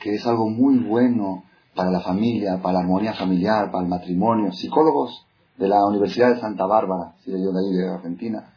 [0.00, 1.42] que es algo muy bueno
[1.78, 4.50] para la familia, para la armonía familiar, para el matrimonio.
[4.50, 5.24] Psicólogos
[5.56, 8.52] de la Universidad de Santa Bárbara, si de ahí de Argentina,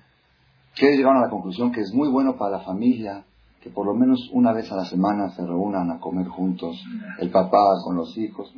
[0.74, 3.24] que llegaron a la conclusión que es muy bueno para la familia
[3.61, 6.84] que por lo menos una vez a la semana se reúnan a comer juntos,
[7.19, 8.51] el papá con los hijos.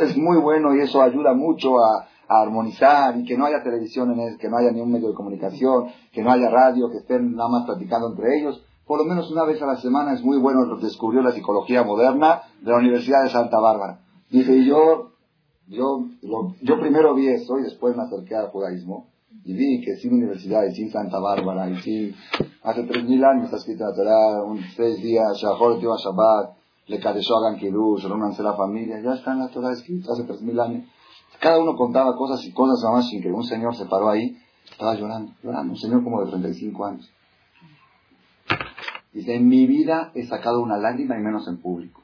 [0.00, 4.20] es muy bueno y eso ayuda mucho a, armonizar y que no haya televisión en
[4.20, 7.34] él, que no haya ni un medio de comunicación, que no haya radio, que estén
[7.34, 8.64] nada más platicando entre ellos.
[8.86, 11.82] Por lo menos una vez a la semana es muy bueno, lo descubrió la psicología
[11.82, 14.03] moderna de la Universidad de Santa Bárbara.
[14.30, 15.14] Dice, yo
[15.66, 16.04] yo,
[16.60, 19.08] yo primero vi eso y después me acerqué al judaísmo
[19.44, 22.14] y vi que sin universidad y sin Santa Bárbara y sin...
[22.62, 26.56] Hace tres mil años está escrito en la Torah, un seis días, Shahor Tiva Shabbat,
[26.86, 30.40] le Kadesho hagan Kiddush, reúnanse la familia, ya está en la Torah escrito hace tres
[30.40, 30.86] mil años.
[31.40, 34.36] Cada uno contaba cosas y cosas más sin que un señor se paró ahí,
[34.70, 37.10] estaba llorando, llorando, un señor como de 35 años.
[39.12, 42.03] Dice, en mi vida he sacado una lágrima y menos en público.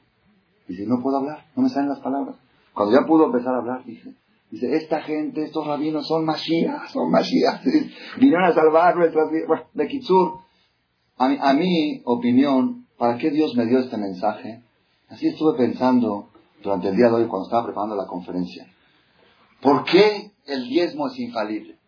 [0.71, 2.37] Dice, no puedo hablar, no me salen las palabras.
[2.73, 4.15] Cuando ya pudo empezar a hablar, dice,
[4.49, 7.61] dice esta gente, estos rabinos son masías, son masías.
[8.17, 9.63] Vinieron a salvar nuestras vidas.
[9.73, 10.39] De Kitsur,
[11.17, 14.63] a mi, a mi opinión, ¿para qué Dios me dio este mensaje?
[15.09, 16.29] Así estuve pensando
[16.63, 18.65] durante el día de hoy cuando estaba preparando la conferencia.
[19.61, 21.79] ¿Por qué el diezmo es infalible?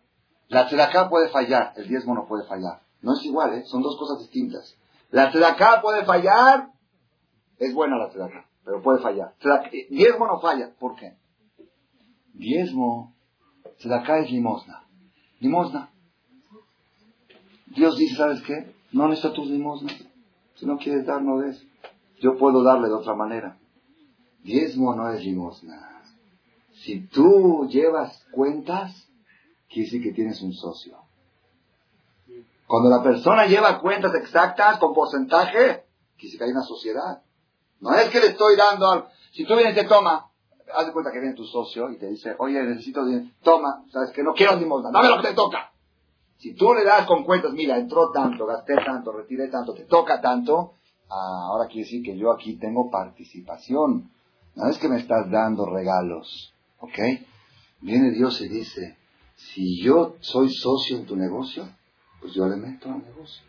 [0.48, 2.82] La tzedakah puede fallar, el diezmo no puede fallar.
[3.00, 3.62] No es igual, ¿eh?
[3.64, 4.76] son dos cosas distintas.
[5.10, 6.68] La tzedakah puede fallar,
[7.58, 9.34] es buena la tzedakah, pero puede fallar.
[9.90, 11.16] Diezmo no falla, ¿por qué?
[12.32, 13.14] Diezmo,
[13.78, 14.84] tzedakah es limosna.
[15.40, 15.90] Limosna.
[17.66, 18.74] Dios dice, ¿sabes qué?
[18.92, 19.94] No necesito tus limosnas.
[20.54, 21.64] Si no quieres dar, no des.
[22.20, 23.58] Yo puedo darle de otra manera.
[24.42, 26.02] Diezmo no es limosna.
[26.72, 29.08] Si tú llevas cuentas,
[29.68, 30.98] quiere decir que tienes un socio.
[32.66, 35.84] Cuando la persona lleva cuentas exactas con porcentaje, quiere
[36.16, 37.22] decir que hay una sociedad.
[37.84, 39.08] No es que le estoy dando algo.
[39.32, 40.30] Si tú vienes y te toma,
[40.74, 44.10] haz de cuenta que viene tu socio y te dice, oye, necesito dinero, toma, sabes
[44.12, 45.70] que no quiero limosna, dame lo que te toca.
[46.38, 50.20] Si tú le das con cuentas, mira, entró tanto, gasté tanto, retiré tanto, te toca
[50.20, 50.74] tanto,
[51.10, 54.10] ah, ahora quiere decir que yo aquí tengo participación.
[54.54, 56.54] No es que me estás dando regalos.
[56.78, 56.98] ¿Ok?
[57.80, 58.96] Viene Dios y dice,
[59.34, 61.68] si yo soy socio en tu negocio,
[62.20, 63.44] pues yo le meto al negocio.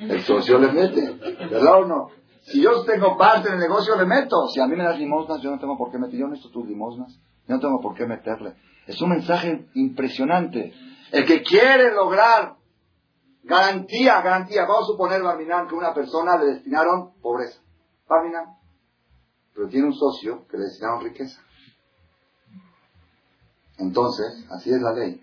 [0.00, 1.12] El socio le mete,
[1.50, 2.21] ¿verdad o no?
[2.42, 4.48] Si yo tengo parte en negocio, le meto.
[4.48, 6.18] Si a mí me das limosnas, yo no tengo por qué meter.
[6.18, 7.12] Yo necesito tus limosnas.
[7.46, 8.54] Yo no tengo por qué meterle.
[8.86, 10.72] Es un mensaje impresionante.
[11.12, 12.56] El que quiere lograr
[13.44, 14.62] garantía, garantía.
[14.62, 17.60] Vamos a suponer, Barminan, que una persona le destinaron pobreza.
[18.08, 18.56] Barminan.
[19.54, 21.40] Pero tiene un socio que le destinaron riqueza.
[23.78, 25.22] Entonces, así es la ley.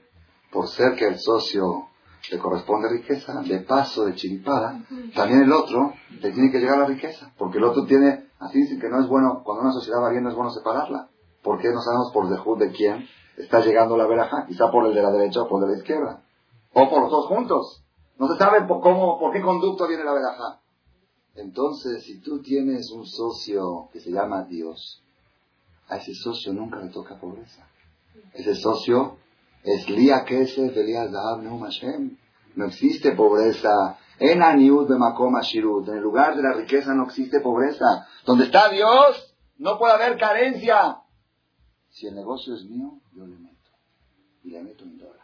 [0.51, 1.88] Por ser que el socio
[2.31, 4.83] le corresponde riqueza, de paso, de chiripada,
[5.15, 7.31] también el otro le tiene que llegar la riqueza.
[7.37, 10.23] Porque el otro tiene, así dicen que no es bueno, cuando una sociedad va bien
[10.23, 11.09] no es bueno separarla.
[11.41, 13.07] Porque no sabemos por dejud de quién
[13.37, 15.79] está llegando la veraja, quizá por el de la derecha o por el de la
[15.79, 16.21] izquierda.
[16.73, 17.83] O por los dos juntos.
[18.17, 20.59] No se sabe por, cómo, por qué conducto viene la veraja.
[21.35, 25.01] Entonces, si tú tienes un socio que se llama Dios,
[25.87, 27.65] a ese socio nunca le toca pobreza.
[28.33, 29.17] Ese socio
[29.63, 32.17] es Lía Kesef Neum Hashem.
[32.55, 33.97] No existe pobreza.
[34.19, 34.97] En Aniud de
[35.43, 35.87] Shirut.
[35.87, 38.07] En el lugar de la riqueza no existe pobreza.
[38.25, 40.97] Donde está Dios, no puede haber carencia.
[41.89, 43.71] Si el negocio es mío, yo le meto.
[44.43, 45.19] Y le meto en dólares.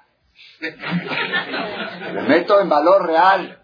[2.13, 3.61] le meto en valor real.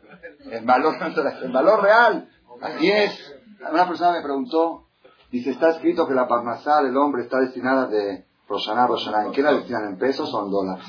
[0.51, 0.95] En valor,
[1.43, 2.29] en valor real.
[2.61, 3.35] Así es.
[3.71, 4.87] Una persona me preguntó,
[5.31, 9.41] dice, está escrito que la parnasá del hombre está destinada de Roshaná, Roshaná, ¿en qué
[9.41, 9.85] la destinan?
[9.85, 10.85] ¿En pesos o en dólares?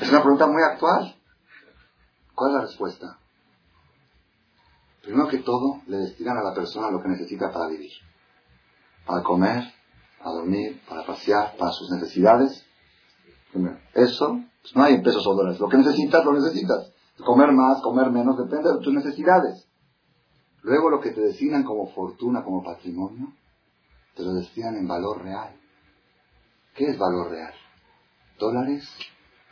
[0.00, 1.14] Es una pregunta muy actual.
[2.34, 3.18] ¿Cuál es la respuesta?
[5.02, 7.92] Primero que todo, le destinan a la persona lo que necesita para vivir.
[9.06, 9.64] Para comer,
[10.18, 12.64] para dormir, para pasear, para sus necesidades.
[13.94, 15.60] Eso, pues no hay en pesos o dólares.
[15.60, 16.92] Lo que necesitas, lo necesitas.
[17.24, 19.68] Comer más, comer menos, depende de tus necesidades.
[20.62, 23.32] Luego lo que te destinan como fortuna, como patrimonio,
[24.14, 25.61] te lo destinan en valor real.
[26.74, 27.52] ¿Qué es valor real?
[28.38, 28.88] Dólares,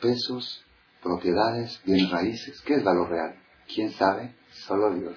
[0.01, 0.65] pesos,
[1.03, 2.61] propiedades, bienes raíces.
[2.63, 3.37] ¿Qué es valor real?
[3.73, 4.35] ¿Quién sabe?
[4.67, 5.17] Solo Dios.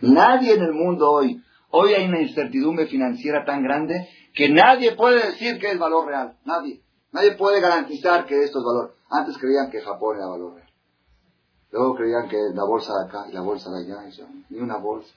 [0.00, 5.28] Nadie en el mundo hoy, hoy hay una incertidumbre financiera tan grande que nadie puede
[5.28, 6.36] decir que es valor real.
[6.44, 6.82] Nadie.
[7.12, 8.94] Nadie puede garantizar que esto es valor.
[9.08, 10.68] Antes creían que Japón era valor real.
[11.72, 15.14] Luego creían que la bolsa de acá y la bolsa de allá, ni una bolsa.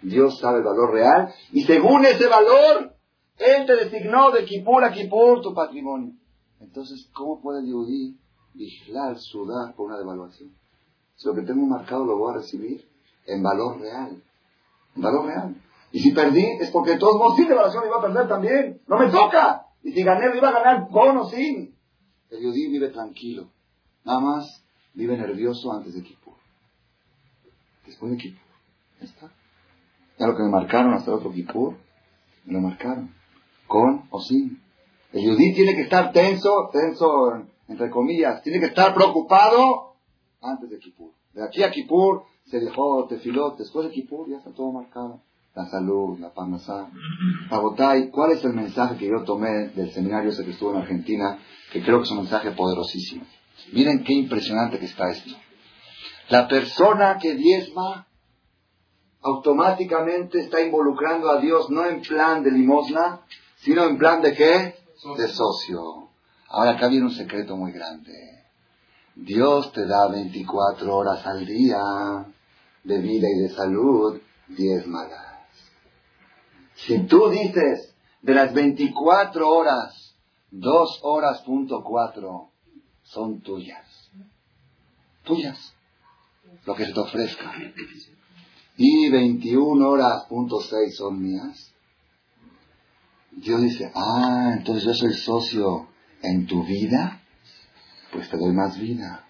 [0.00, 2.97] Dios sabe el valor real y según ese valor
[3.38, 6.12] él te designó de Kipur a Kipur tu patrimonio.
[6.60, 8.16] Entonces, ¿cómo puede el
[8.54, 10.50] vigilar, sudar por una devaluación?
[11.14, 12.84] Si lo que tengo marcado lo voy a recibir
[13.26, 14.22] en valor real.
[14.96, 15.62] En valor real.
[15.92, 18.80] Y si perdí, es porque todos modos sin devaluación iba a perder también.
[18.88, 19.66] No me toca.
[19.82, 21.76] Y si gané, iba a ganar con o sin.
[22.30, 23.48] El Yudí vive tranquilo.
[24.04, 24.64] Nada más
[24.94, 26.34] vive nervioso antes de Kipur.
[27.86, 28.42] Después de Kipur.
[29.00, 29.30] Ya está.
[30.18, 31.76] Ya lo que me marcaron hasta el otro Kipur,
[32.44, 33.17] me lo marcaron
[33.68, 34.60] con o sin.
[35.12, 39.94] El judí tiene que estar tenso, tenso entre comillas, tiene que estar preocupado
[40.40, 41.12] antes de Kippur.
[41.32, 45.20] De aquí a Kippur se dejó tefilot, después de Kippur ya está todo marcado.
[45.54, 46.88] La salud, la panasá.
[47.50, 51.38] Pagotay, ¿cuál es el mensaje que yo tomé del seminario ese que estuvo en Argentina?
[51.72, 53.24] Que creo que es un mensaje poderosísimo.
[53.72, 55.34] Miren qué impresionante que está esto.
[56.28, 58.06] La persona que diezma
[59.20, 63.22] automáticamente está involucrando a Dios no en plan de limosna,
[63.60, 64.74] sino en plan de qué?
[65.16, 66.08] de socio.
[66.48, 68.12] Ahora acá viene un secreto muy grande.
[69.14, 71.78] Dios te da 24 horas al día
[72.84, 75.42] de vida y de salud, 10 malas.
[76.74, 80.14] Si tú dices de las 24 horas,
[80.50, 82.50] 2 horas punto 4
[83.02, 84.10] son tuyas.
[85.24, 85.74] Tuyas.
[86.64, 87.52] Lo que se te ofrezca.
[88.76, 91.72] Y 21 horas punto 6 son mías.
[93.40, 95.88] Dios dice, ah, entonces yo soy socio
[96.22, 97.20] en tu vida,
[98.12, 99.24] pues te doy más vida.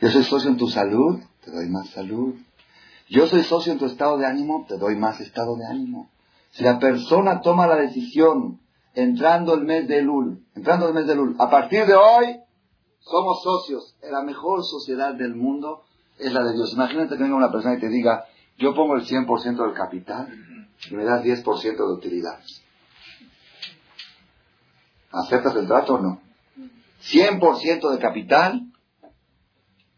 [0.00, 2.34] Yo soy socio en tu salud, te doy más salud.
[3.08, 6.10] Yo soy socio en tu estado de ánimo, te doy más estado de ánimo.
[6.50, 8.60] Si la persona toma la decisión
[8.94, 12.40] entrando el mes de Lul, entrando el mes de Lul, a partir de hoy
[13.00, 13.96] somos socios.
[14.10, 15.82] La mejor sociedad del mundo
[16.18, 16.72] es la de Dios.
[16.74, 18.26] Imagínate que venga una persona y te diga,
[18.58, 20.28] yo pongo el 100% del capital
[20.90, 22.61] y me das 10% de utilidades.
[25.12, 26.20] ¿Aceptas el trato o no?
[27.02, 28.72] 100% de capital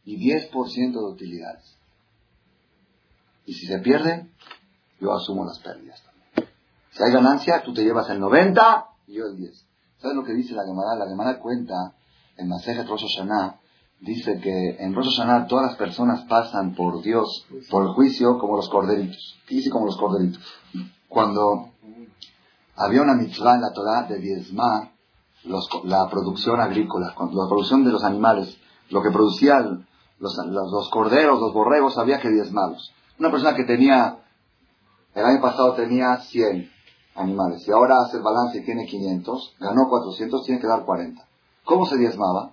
[0.04, 1.76] y 10% de utilidades.
[3.46, 4.32] Y si se pierden,
[5.00, 6.50] yo asumo las pérdidas también.
[6.90, 9.66] Si hay ganancia, tú te llevas el 90 y yo el 10.
[9.98, 10.96] ¿Sabes lo que dice la Gemara?
[10.96, 11.94] La Gemara cuenta
[12.36, 13.04] en Masejet Rosh
[14.00, 18.56] dice que en Rosh Hashanah todas las personas pasan por Dios, por el juicio, como
[18.56, 19.38] los corderitos.
[19.46, 20.42] ¿Qué dice como los corderitos?
[21.08, 21.70] Cuando
[22.76, 24.93] había una mitzvah en la Torah de diezmar
[25.44, 28.56] la producción agrícola, la producción de los animales,
[28.90, 29.86] lo que producían
[30.18, 32.92] los, los, corderos, los borregos, había que diezmarlos.
[33.18, 34.18] Una persona que tenía,
[35.14, 36.70] el año pasado tenía 100
[37.16, 41.24] animales y ahora hace el balance y tiene 500, ganó 400, tiene que dar 40.
[41.64, 42.52] ¿Cómo se diezmaba?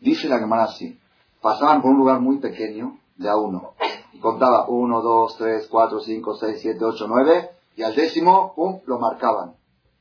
[0.00, 0.98] Dice la Gemara así.
[1.40, 3.74] Pasaban por un lugar muy pequeño, de a uno.
[4.12, 7.50] Y contaba 1, 2, 3, 4, 5, 6, 7, 8, 9.
[7.76, 9.54] Y al décimo, pum, lo marcaban.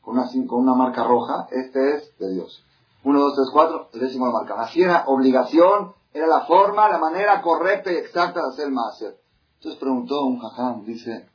[0.08, 1.50] Con una, con una marca roja.
[1.52, 2.64] Este es de Dios.
[3.04, 3.90] 1, 2, 3, 4.
[3.92, 4.64] El décimo lo marcaban.
[4.64, 5.96] Así era obligación.
[6.14, 9.18] Era la forma, la manera correcta y exacta de hacer el máser.
[9.56, 11.28] Entonces preguntó un jajam, dice,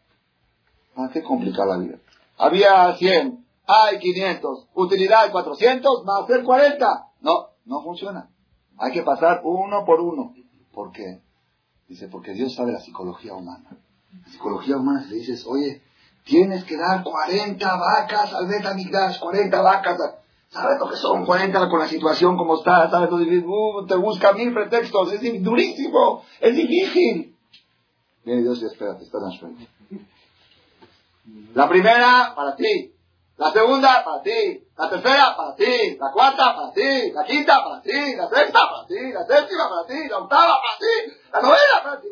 [0.95, 1.99] ¿para qué complicar la vida?
[2.39, 7.09] Había 100, hay 500, utilidad 400, va a ser 40.
[7.21, 8.31] No, no funciona.
[8.79, 10.33] Hay que pasar uno por uno.
[10.73, 11.21] ¿Por qué?
[11.89, 13.77] Dice, porque Dios sabe la psicología humana.
[14.19, 15.83] La psicología humana, si le dices, oye,
[16.25, 19.99] tienes que dar 40 vacas al Betamigdash, 40 vacas.
[20.49, 22.91] ¿Sabes lo que son 40 con la situación como está?
[22.91, 23.47] ¿Sabes lo difícil?
[23.47, 27.35] Uh, te busca mil pretextos, es durísimo, es difícil.
[28.25, 29.27] Viene Dios y espérate, espera
[31.55, 32.93] La primera, para ti.
[33.37, 34.63] La segunda, para ti.
[34.77, 35.97] La tercera, para ti.
[35.99, 37.11] La cuarta, para ti.
[37.13, 38.15] La quinta, para ti.
[38.15, 39.13] La sexta, para ti.
[39.13, 40.09] La séptima, para ti.
[40.09, 41.13] La octava, para ti.
[41.33, 42.09] La novena, para ti.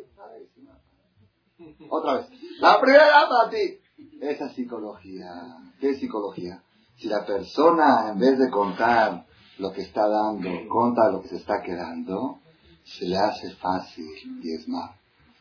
[1.89, 2.27] Otra vez.
[2.59, 3.79] La primera, para ti.
[4.21, 5.33] Esa psicología.
[5.81, 6.63] ¿Qué psicología?
[6.97, 9.25] Si la persona, en vez de contar
[9.59, 12.39] lo que está dando, conta lo que se está quedando,
[12.85, 14.07] se le hace fácil
[14.45, 14.91] es más.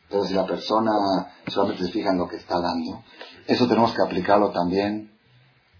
[0.08, 0.90] Pero si la persona
[1.46, 3.02] solamente se fija en lo que está dando,
[3.46, 5.12] eso tenemos que aplicarlo también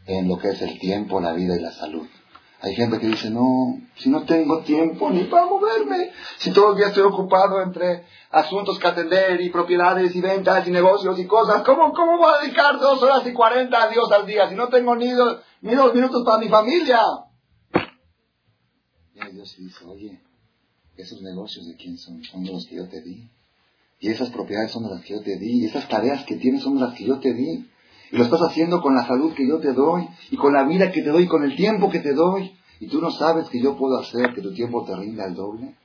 [0.07, 2.07] en lo que es el tiempo, la vida y la salud.
[2.63, 6.77] Hay gente que dice, no, si no tengo tiempo ni para moverme, si todo el
[6.77, 11.63] día estoy ocupado entre asuntos que atender y propiedades y ventas y negocios y cosas,
[11.63, 14.69] ¿cómo, cómo voy a dedicar dos horas y cuarenta a Dios al día si no
[14.69, 17.01] tengo ni dos, ni dos minutos para mi familia?
[19.15, 20.21] Y Dios dice, oye,
[20.97, 23.31] esos negocios de quién son, son de los que yo te di.
[24.01, 25.63] Y esas propiedades son de las que yo te di.
[25.63, 27.70] Y esas tareas que tienes son de las que yo te di.
[28.13, 30.91] Y lo estás haciendo con la salud que yo te doy, y con la vida
[30.91, 32.57] que te doy, y con el tiempo que te doy.
[32.81, 35.77] Y tú no sabes que yo puedo hacer que tu tiempo te rinda el doble.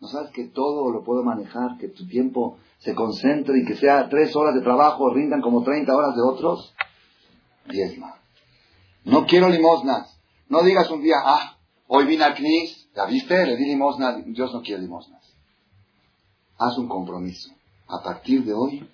[0.00, 4.08] No sabes que todo lo puedo manejar, que tu tiempo se concentre y que sea
[4.08, 6.74] tres horas de trabajo rindan como 30 horas de otros.
[7.70, 8.16] Diezma.
[9.04, 10.18] No quiero limosnas.
[10.48, 11.56] No digas un día, ah,
[11.86, 13.46] hoy vine al CNIS, ¿ya viste?
[13.46, 14.16] Le di limosna.
[14.26, 15.22] Dios no quiere limosnas.
[16.58, 17.50] Haz un compromiso.
[17.86, 18.88] A partir de hoy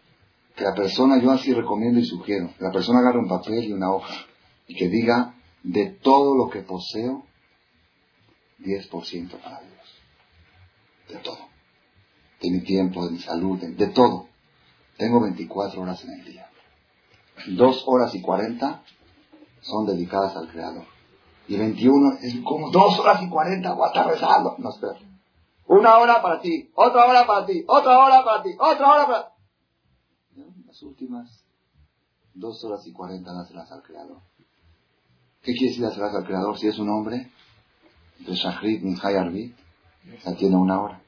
[0.58, 3.72] que la persona, yo así recomiendo y sugiero, que la persona agarre un papel y
[3.72, 4.26] una hoja
[4.66, 7.22] y que diga, de todo lo que poseo,
[8.58, 10.00] 10% para Dios.
[11.08, 11.38] De todo.
[12.42, 14.26] De mi tiempo, de mi salud, de, todo.
[14.96, 16.50] Tengo 24 horas en el día.
[17.50, 18.82] Dos horas y 40
[19.60, 20.86] son dedicadas al Creador.
[21.46, 24.56] Y 21 es como dos horas y 40 voy a estar rezando.
[24.58, 24.98] No, espera.
[25.68, 29.28] Una hora para ti, otra hora para ti, otra hora para ti, otra hora para
[29.28, 29.37] ti
[30.68, 31.46] las últimas
[32.34, 34.20] dos horas y cuarenta las al Creador.
[35.42, 36.58] ¿Qué quiere decir las al Creador?
[36.58, 37.30] Si es un hombre,
[38.18, 39.56] de Shachrit, Minchai Arbit,
[40.36, 41.00] tiene una hora.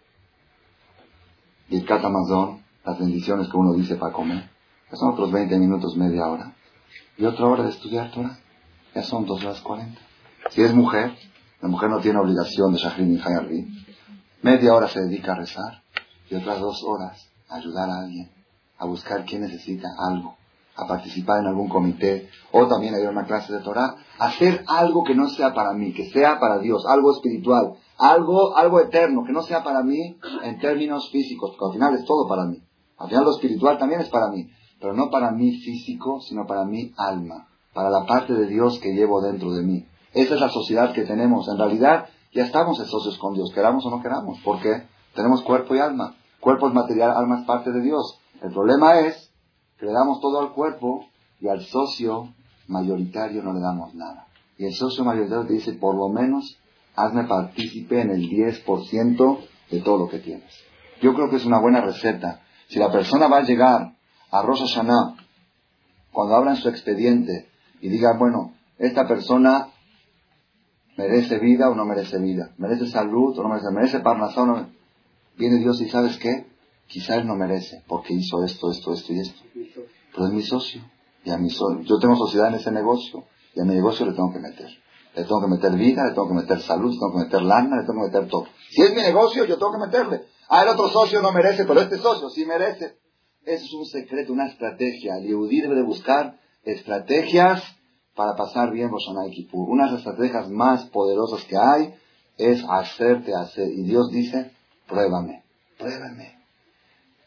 [1.69, 4.49] Y el Katamazón, las bendiciones que uno dice para comer,
[4.93, 6.55] son otros 20 minutos, media hora.
[7.19, 8.39] Y otra hora de estudiar Torah.
[8.95, 10.01] Ya son dos horas cuarenta.
[10.51, 11.17] Si es mujer,
[11.61, 13.69] la mujer no tiene obligación de Shahrin y Hayarbi.
[14.43, 15.83] Media hora se dedica a rezar
[16.31, 18.31] y otras dos horas a ayudar a alguien,
[18.81, 20.37] a buscar quien necesita algo,
[20.75, 24.65] a participar en algún comité o también a ir a una clase de Torah, hacer
[24.67, 29.25] algo que no sea para mí, que sea para Dios, algo espiritual, algo, algo eterno,
[29.25, 32.63] que no sea para mí en términos físicos, porque al final es todo para mí.
[32.97, 34.51] Al final lo espiritual también es para mí,
[34.81, 38.95] pero no para mí físico, sino para mi alma, para la parte de Dios que
[38.95, 39.87] llevo dentro de mí.
[40.15, 41.49] Esa es la sociedad que tenemos.
[41.49, 44.41] En realidad, ya estamos en socios con Dios, queramos o no queramos.
[44.41, 44.85] ¿Por qué?
[45.15, 46.15] Tenemos cuerpo y alma.
[46.41, 48.19] Cuerpo es material, alma es parte de Dios.
[48.43, 49.33] El problema es
[49.79, 51.07] que le damos todo al cuerpo
[51.41, 52.35] y al socio
[52.69, 54.27] mayoritario no le damos nada.
[54.57, 56.59] Y el socio mayoritario te dice, por lo menos,
[56.95, 59.39] hazme partícipe en el 10%
[59.71, 60.53] de todo lo que tienes.
[61.01, 62.43] Yo creo que es una buena receta.
[62.69, 63.95] Si la persona va a llegar
[64.31, 65.17] a Rosh Hashanah,
[66.13, 67.49] cuando abran su expediente
[67.81, 69.69] y diga, bueno, esta persona
[70.97, 74.67] merece vida o no merece vida, merece salud o no merece, merece parnasá o no
[75.37, 76.50] Viene Dios y ¿sabes qué?
[76.91, 79.41] Quizá él no merece porque hizo esto, esto, esto y esto.
[80.13, 80.83] Pero es mi socio.
[81.25, 81.49] Y a mi.
[81.49, 83.25] Yo tengo sociedad en ese negocio
[83.55, 84.69] y a mi negocio le tengo que meter.
[85.15, 87.77] Le tengo que meter vida, le tengo que meter salud, le tengo que meter lana,
[87.77, 88.47] le tengo que meter todo.
[88.71, 90.23] Si es mi negocio, yo tengo que meterle.
[90.49, 92.97] Ah, el otro socio no merece, pero este socio sí merece.
[93.45, 95.17] Eso es un secreto, una estrategia.
[95.19, 97.63] El Yehudí debe de buscar estrategias
[98.17, 99.71] para pasar bien Rosh y Kippur.
[99.71, 101.95] Una de las estrategias más poderosas que hay
[102.37, 103.69] es hacerte hacer.
[103.69, 104.51] Y Dios dice,
[104.89, 105.45] pruébame,
[105.79, 106.40] pruébame.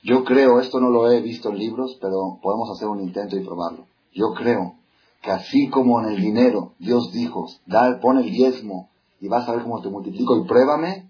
[0.04, 3.44] Yo creo, esto no lo he visto en libros, pero podemos hacer un intento y
[3.44, 3.88] probarlo.
[4.12, 4.76] Yo creo
[5.22, 8.90] que así como en el dinero Dios dijo, da, pon el diezmo
[9.22, 11.10] y vas a ver cómo te multiplico y pruébame,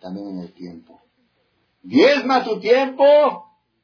[0.00, 1.00] también en el tiempo.
[1.82, 3.04] Diezma tu tiempo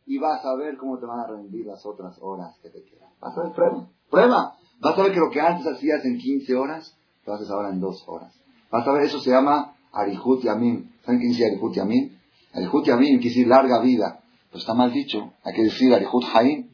[0.06, 3.10] y vas a ver cómo te van a rendir las otras horas que te quedan.
[3.20, 4.56] Vas a ver, prueba, prueba.
[4.78, 7.80] Vas a ver que lo que antes hacías en 15 horas, lo haces ahora en
[7.80, 8.32] 2 horas.
[8.70, 10.92] Vas a ver, eso se llama Arihut Yamin.
[11.04, 12.16] ¿Saben qué dice Arihut Yamin?
[12.52, 14.20] Arihut Yamin quiere decir larga vida.
[14.56, 15.34] Pero está mal dicho.
[15.44, 16.70] Hay que decir Arihut Haim.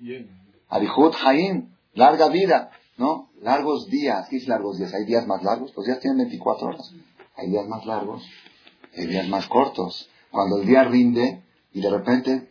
[0.68, 2.70] Arihut Haim, larga vida.
[2.96, 3.28] ¿No?
[3.40, 4.28] Largos días.
[4.28, 4.94] ¿Qué es largos días?
[4.94, 5.72] ¿Hay días más largos?
[5.74, 6.94] Los días tienen 24 horas.
[7.34, 8.22] Hay días más largos.
[8.96, 10.08] Hay días más cortos.
[10.30, 12.50] Cuando el día rinde y de repente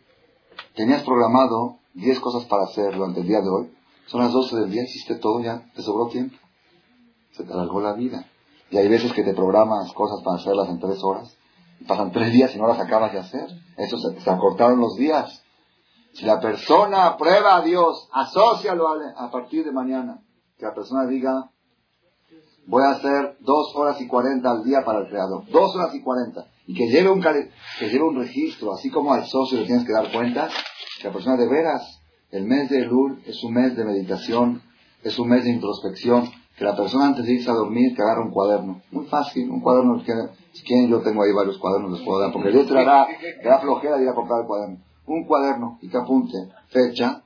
[0.74, 3.72] tenías programado 10 cosas para hacer durante el día de hoy,
[4.08, 6.36] son las 12 del día, hiciste todo ya, te sobró tiempo.
[7.30, 8.26] Se te alargó la vida.
[8.70, 11.34] Y hay veces que te programas cosas para hacerlas en tres horas.
[11.86, 13.48] Pasan tres días y no las acabas de hacer.
[13.76, 15.42] Eso se, acortaron los días.
[16.14, 20.20] Si la persona aprueba a Dios, asócialo a, a partir de mañana.
[20.58, 21.50] Que la persona diga,
[22.66, 25.44] voy a hacer dos horas y cuarenta al día para el creador.
[25.50, 26.46] Dos horas y cuarenta.
[26.66, 29.92] Y que lleve un, que lleve un registro, así como al socio le tienes que
[29.92, 30.48] dar cuenta,
[31.00, 34.62] que la persona de veras el mes de Elul es un mes de meditación,
[35.02, 38.24] es un mes de introspección, que la persona antes de irse a dormir que agarra
[38.24, 38.80] un cuaderno.
[38.90, 40.12] Muy fácil, un cuaderno que,
[40.52, 43.06] si quieren yo tengo ahí varios cuadernos, les puedo dar, porque Dios te dará,
[43.44, 44.78] da flojera de ir a comprar el cuaderno.
[45.06, 46.36] Un cuaderno y que apunte
[46.68, 47.22] fecha,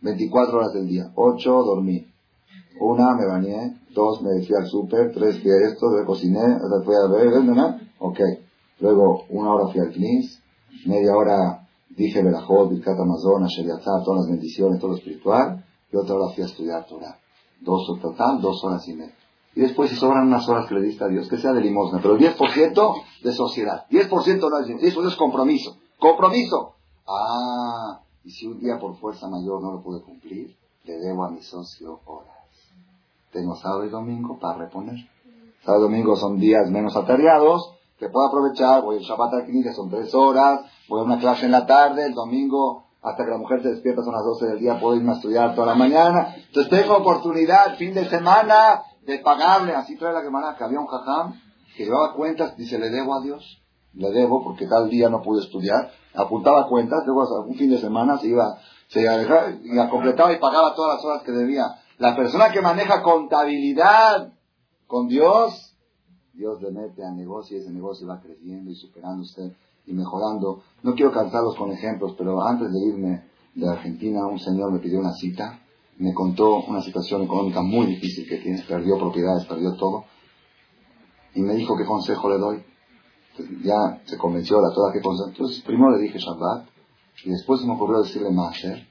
[0.00, 2.06] 24 horas del día, 8 dormí,
[2.78, 6.94] una me bañé, dos me fui al súper, tres fui a esto, tres cociné, fui
[6.94, 7.80] a ver, ¿no?
[7.98, 8.20] Ok.
[8.80, 10.42] Luego una hora fui al CNIS,
[10.84, 16.14] media hora Dije Berajot, Birkat Amazon, Sheriatzah, todas las bendiciones, todo lo espiritual, y otra
[16.14, 17.18] hora fui a estudiar Torah.
[17.60, 19.14] Dos total, dos horas y media.
[19.54, 22.00] Y después si sobran unas horas que le diste a Dios, que sea de limosna,
[22.02, 23.86] pero 10% de sociedad.
[23.90, 25.76] 10% no es eso es compromiso.
[25.98, 26.74] ¡Compromiso!
[27.08, 30.54] Ah, y si un día por fuerza mayor no lo pude cumplir,
[30.84, 32.36] le debo a mi socio horas.
[33.32, 35.08] Tengo sábado y domingo para reponer.
[35.64, 39.72] Sábado y domingo son días menos atareados, que puedo aprovechar, voy el Shabbat al que
[39.72, 43.38] son tres horas, voy a una clase en la tarde, el domingo hasta que la
[43.38, 46.34] mujer se despierta son las 12 del día, puedo irme a estudiar toda la mañana.
[46.48, 50.88] Entonces tengo oportunidad, fin de semana, de pagarle, así trae la semana que había un
[50.88, 51.40] jajam
[51.76, 53.62] que llevaba cuentas, dice, le debo a Dios,
[53.94, 58.18] le debo porque tal día no pude estudiar, apuntaba cuentas, luego un fin de semana
[58.18, 61.30] se iba, se iba a dejar, y la completaba y pagaba todas las horas que
[61.30, 61.76] debía.
[61.98, 64.32] La persona que maneja contabilidad
[64.88, 65.76] con Dios,
[66.32, 69.54] Dios le mete a negocio y ese negocio va creciendo y superándose
[69.86, 70.62] y mejorando.
[70.82, 73.24] No quiero cansarlos con ejemplos, pero antes de irme
[73.54, 75.60] de Argentina, un señor me pidió una cita,
[75.98, 80.04] me contó una situación económica muy difícil que tiene, perdió propiedades, perdió todo,
[81.34, 82.64] y me dijo qué consejo le doy.
[83.62, 85.28] Ya se convenció de toda qué consejo.
[85.28, 86.66] Entonces, primero le dije Shabbat,
[87.24, 88.86] y después se me ocurrió decirle Maser.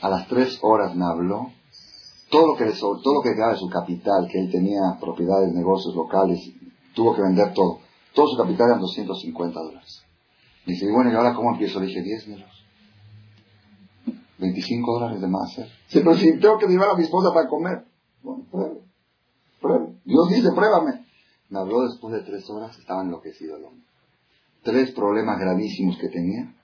[0.00, 1.50] A las tres horas me habló
[2.30, 5.94] todo lo que todo lo que quedaba de su capital, que él tenía propiedades, negocios
[5.94, 6.40] locales,
[6.94, 7.78] tuvo que vender todo.
[8.14, 10.02] Todo su capital eran 250 dólares.
[10.66, 11.80] Me dice, y bueno, ¿y ahora cómo empiezo?
[11.80, 12.66] Le dije, 10 menos.
[14.38, 15.58] 25 dólares de más.
[15.58, 15.66] ¿eh?
[15.88, 17.84] Se pero si tengo que llevar a mi esposa para comer.
[18.22, 18.72] Bueno, pues,
[20.04, 21.04] Dios dice, pruébame.
[21.48, 23.84] Me habló después de tres horas, estaba enloquecido el hombre.
[24.62, 26.54] Tres problemas gravísimos que tenía,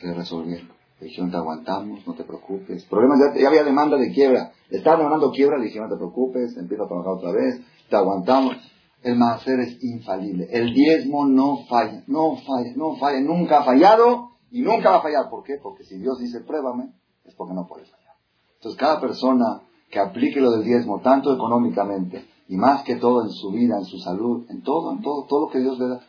[0.00, 0.68] se resolvieron.
[1.00, 2.84] Le dijeron, te aguantamos, no te preocupes.
[2.84, 4.52] Problemas, ya, ya había demanda de quiebra.
[4.68, 7.96] Le estaban demandando quiebra, le dijeron, no te preocupes, empieza a trabajar otra vez, te
[7.96, 8.56] aguantamos.
[9.02, 10.48] El macer es infalible.
[10.50, 13.20] El diezmo no falla, no falla, no falla.
[13.20, 15.30] Nunca ha fallado y nunca va a fallar.
[15.30, 15.54] ¿Por qué?
[15.62, 16.92] Porque si Dios dice, pruébame,
[17.24, 18.16] es porque no puede fallar.
[18.56, 23.30] Entonces, cada persona que aplique lo del diezmo, tanto económicamente y más que todo en
[23.30, 26.00] su vida, en su salud, en todo, en todo, todo lo que Dios le da.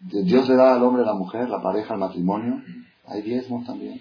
[0.00, 2.62] Dios le da al hombre, a la mujer, la pareja, el matrimonio.
[3.06, 4.00] Hay diezmos también.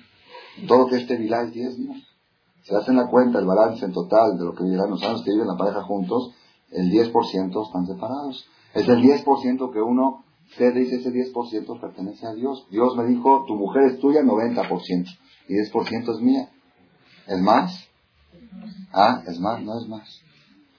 [0.67, 1.95] Todo lo que este vilá es diezmo.
[2.63, 5.31] Se hacen la cuenta, el balance en total de lo que vivirán los años que
[5.31, 6.33] viven la pareja juntos,
[6.71, 8.45] el 10% están separados.
[8.73, 10.23] Es el 10% que uno
[10.57, 12.67] se dice ese 10% pertenece a Dios.
[12.69, 15.17] Dios me dijo, tu mujer es tuya 90%
[15.47, 16.49] y 10% es mía.
[17.27, 17.87] ¿Es más?
[18.93, 20.21] Ah, es más, no es más.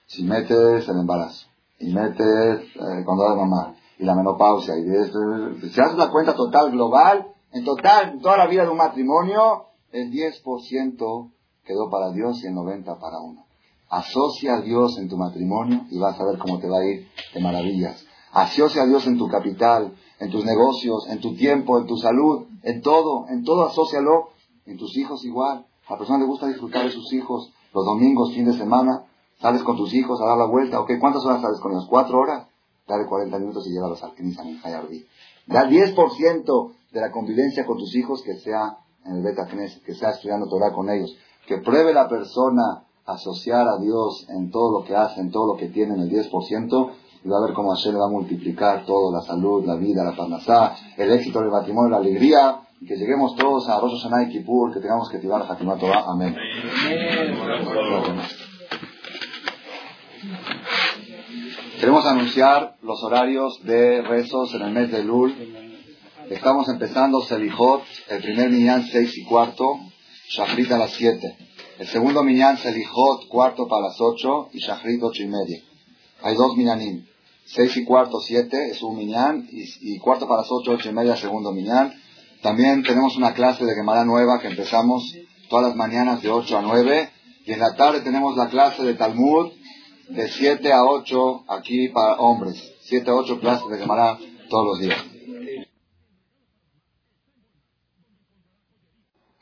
[0.07, 1.47] Si metes el embarazo
[1.78, 6.34] y metes eh, cuando da mamá y la menopausia y de si haces la cuenta
[6.34, 11.30] total global, en total, en toda la vida de un matrimonio, el 10%
[11.64, 13.47] quedó para Dios y el 90% para uno.
[13.93, 17.09] Asocia a Dios en tu matrimonio y vas a ver cómo te va a ir
[17.34, 18.03] de maravillas.
[18.32, 22.47] Asocia a Dios en tu capital, en tus negocios, en tu tiempo, en tu salud,
[22.62, 24.30] en todo, en todo asócialo.
[24.64, 25.66] En tus hijos igual.
[25.88, 29.05] A la persona le gusta disfrutar de sus hijos los domingos, fin de semana.
[29.43, 30.80] Sales con tus hijos a dar la vuelta.
[30.80, 31.86] Ok, ¿cuántas horas sales con ellos?
[31.86, 32.47] ¿Cuatro horas?
[32.88, 35.05] Dale 40 minutos y llévalos al Knis en Jayardí.
[35.47, 39.47] Da 10% de la convivencia con tus hijos que sea en el Beta
[39.84, 41.14] que sea estudiando Torah con ellos.
[41.47, 45.59] Que pruebe la persona asociar a Dios en todo lo que hace, en todo lo
[45.59, 46.90] que tiene, en el 10%,
[47.24, 50.16] y va a ver cómo Hashem va a multiplicar todo, la salud, la vida, la
[50.16, 54.32] parnasá, el éxito del matrimonio, la alegría, y que lleguemos todos a Rosh Hashanah y
[54.32, 56.05] Kippur, que tengamos que tirar a Torah.
[56.09, 56.36] Amén.
[61.78, 65.34] Queremos anunciar los horarios de rezos en el mes de Lul.
[66.28, 69.64] Estamos empezando Selijot, el primer minyan seis y cuarto,
[70.28, 71.36] Shachrit a las siete.
[71.83, 75.61] El segundo minyan Selijot, cuarto para las ocho y Shachrit ocho y media.
[76.22, 77.05] Hay dos minyanim.
[77.45, 81.16] Seis y cuarto, siete es un minyan y, cuarto para las ocho, ocho y media,
[81.16, 81.93] segundo minyan.
[82.41, 85.12] También tenemos una clase de Gemara nueva que empezamos
[85.49, 87.11] todas las mañanas de ocho a nueve.
[87.47, 89.51] Y en la tarde tenemos la clase de Talmud
[90.09, 92.62] de 7 a 8 aquí para hombres.
[92.83, 95.12] 7 a 8 clases de Gemara todos los días.